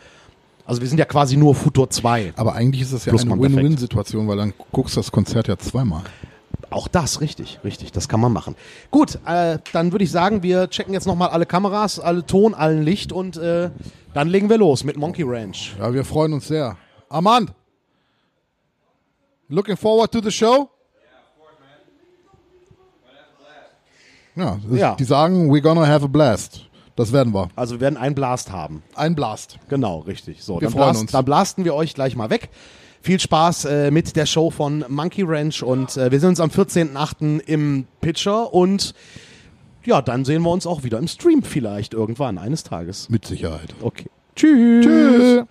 Also 0.66 0.82
wir 0.82 0.88
sind 0.88 0.98
ja 0.98 1.04
quasi 1.04 1.36
nur 1.36 1.54
Futur 1.54 1.90
2. 1.90 2.34
Aber 2.36 2.54
eigentlich 2.54 2.82
ist 2.82 2.92
das 2.92 3.04
ja 3.04 3.10
Plus 3.10 3.22
eine. 3.22 3.40
Win-Win-Situation, 3.40 4.28
weil 4.28 4.36
dann 4.36 4.52
guckst 4.70 4.94
du 4.94 5.00
das 5.00 5.10
Konzert 5.10 5.48
ja 5.48 5.56
zweimal. 5.58 6.02
Auch 6.70 6.86
das, 6.86 7.20
richtig, 7.20 7.58
richtig, 7.64 7.90
das 7.90 8.08
kann 8.08 8.20
man 8.20 8.32
machen. 8.32 8.54
Gut, 8.92 9.18
äh, 9.26 9.58
dann 9.72 9.90
würde 9.90 10.04
ich 10.04 10.12
sagen, 10.12 10.44
wir 10.44 10.70
checken 10.70 10.94
jetzt 10.94 11.06
nochmal 11.06 11.30
alle 11.30 11.44
Kameras, 11.44 11.98
alle 11.98 12.24
Ton, 12.24 12.54
allen 12.54 12.82
Licht 12.82 13.12
und 13.12 13.36
äh, 13.36 13.70
dann 14.14 14.28
legen 14.28 14.48
wir 14.48 14.58
los 14.58 14.84
mit 14.84 14.96
Monkey 14.96 15.24
Ranch. 15.26 15.74
Ja, 15.78 15.92
wir 15.92 16.04
freuen 16.04 16.32
uns 16.32 16.46
sehr. 16.46 16.76
Armand! 17.08 17.52
Looking 19.48 19.76
forward 19.76 20.12
to 20.12 20.20
the 20.22 20.30
show? 20.30 20.68
Ja, 24.36 24.58
Ja. 24.70 24.94
die 24.94 25.04
sagen, 25.04 25.50
we're 25.52 25.60
gonna 25.60 25.86
have 25.86 26.04
a 26.04 26.08
blast. 26.08 26.66
Das 26.96 27.12
werden 27.12 27.32
wir. 27.32 27.48
Also 27.56 27.76
wir 27.76 27.80
werden 27.80 27.96
einen 27.96 28.14
Blast 28.14 28.52
haben. 28.52 28.82
Ein 28.94 29.14
Blast. 29.14 29.58
Genau, 29.68 30.00
richtig. 30.00 30.42
So, 30.42 30.56
Wir 30.56 30.62
dann, 30.68 30.72
freuen 30.72 30.84
blast, 30.90 31.00
uns. 31.02 31.12
dann 31.12 31.24
blasten 31.24 31.64
wir 31.64 31.74
euch 31.74 31.94
gleich 31.94 32.14
mal 32.16 32.28
weg. 32.30 32.50
Viel 33.02 33.18
Spaß 33.18 33.64
äh, 33.64 33.90
mit 33.90 34.14
der 34.16 34.26
Show 34.26 34.50
von 34.50 34.84
Monkey 34.88 35.22
Ranch 35.26 35.62
und 35.62 35.96
äh, 35.96 36.10
wir 36.10 36.20
sehen 36.20 36.30
uns 36.30 36.40
am 36.40 36.50
14.8. 36.50 37.40
im 37.40 37.86
Pitcher 38.02 38.52
und 38.52 38.92
ja, 39.84 40.02
dann 40.02 40.26
sehen 40.26 40.42
wir 40.42 40.50
uns 40.50 40.66
auch 40.66 40.82
wieder 40.84 40.98
im 40.98 41.08
Stream 41.08 41.42
vielleicht 41.42 41.94
irgendwann 41.94 42.36
eines 42.36 42.62
Tages. 42.64 43.08
Mit 43.08 43.24
Sicherheit. 43.24 43.74
Okay. 43.80 44.10
Tschüss. 44.36 44.84
Tschüss. 44.84 45.44